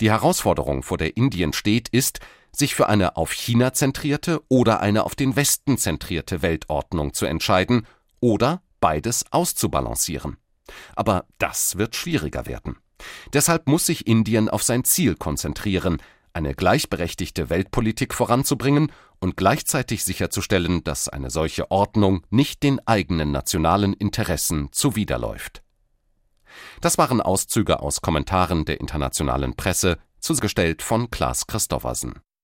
Die 0.00 0.10
Herausforderung, 0.10 0.82
vor 0.82 0.98
der 0.98 1.16
Indien 1.16 1.52
steht, 1.52 1.88
ist, 1.88 2.20
sich 2.52 2.74
für 2.74 2.88
eine 2.88 3.16
auf 3.16 3.32
China 3.32 3.72
zentrierte 3.72 4.42
oder 4.48 4.80
eine 4.80 5.04
auf 5.04 5.14
den 5.14 5.36
Westen 5.36 5.78
zentrierte 5.78 6.42
Weltordnung 6.42 7.12
zu 7.12 7.26
entscheiden 7.26 7.86
oder 8.20 8.62
beides 8.80 9.24
auszubalancieren. 9.30 10.36
Aber 10.96 11.26
das 11.38 11.78
wird 11.78 11.96
schwieriger 11.96 12.46
werden. 12.46 12.76
Deshalb 13.32 13.66
muss 13.66 13.86
sich 13.86 14.06
Indien 14.06 14.48
auf 14.48 14.62
sein 14.62 14.84
Ziel 14.84 15.14
konzentrieren, 15.14 16.02
eine 16.32 16.54
gleichberechtigte 16.54 17.50
Weltpolitik 17.50 18.14
voranzubringen 18.14 18.92
und 19.18 19.36
gleichzeitig 19.36 20.04
sicherzustellen, 20.04 20.84
dass 20.84 21.08
eine 21.08 21.30
solche 21.30 21.70
Ordnung 21.70 22.26
nicht 22.30 22.62
den 22.62 22.80
eigenen 22.86 23.32
nationalen 23.32 23.92
Interessen 23.92 24.68
zuwiderläuft. 24.72 25.62
Das 26.80 26.98
waren 26.98 27.20
Auszüge 27.20 27.80
aus 27.80 28.00
Kommentaren 28.00 28.64
der 28.64 28.80
internationalen 28.80 29.54
Presse, 29.56 29.98
zugestellt 30.20 30.82
von 30.82 31.10
Klaas 31.10 31.46
Christoffersen 31.46 32.20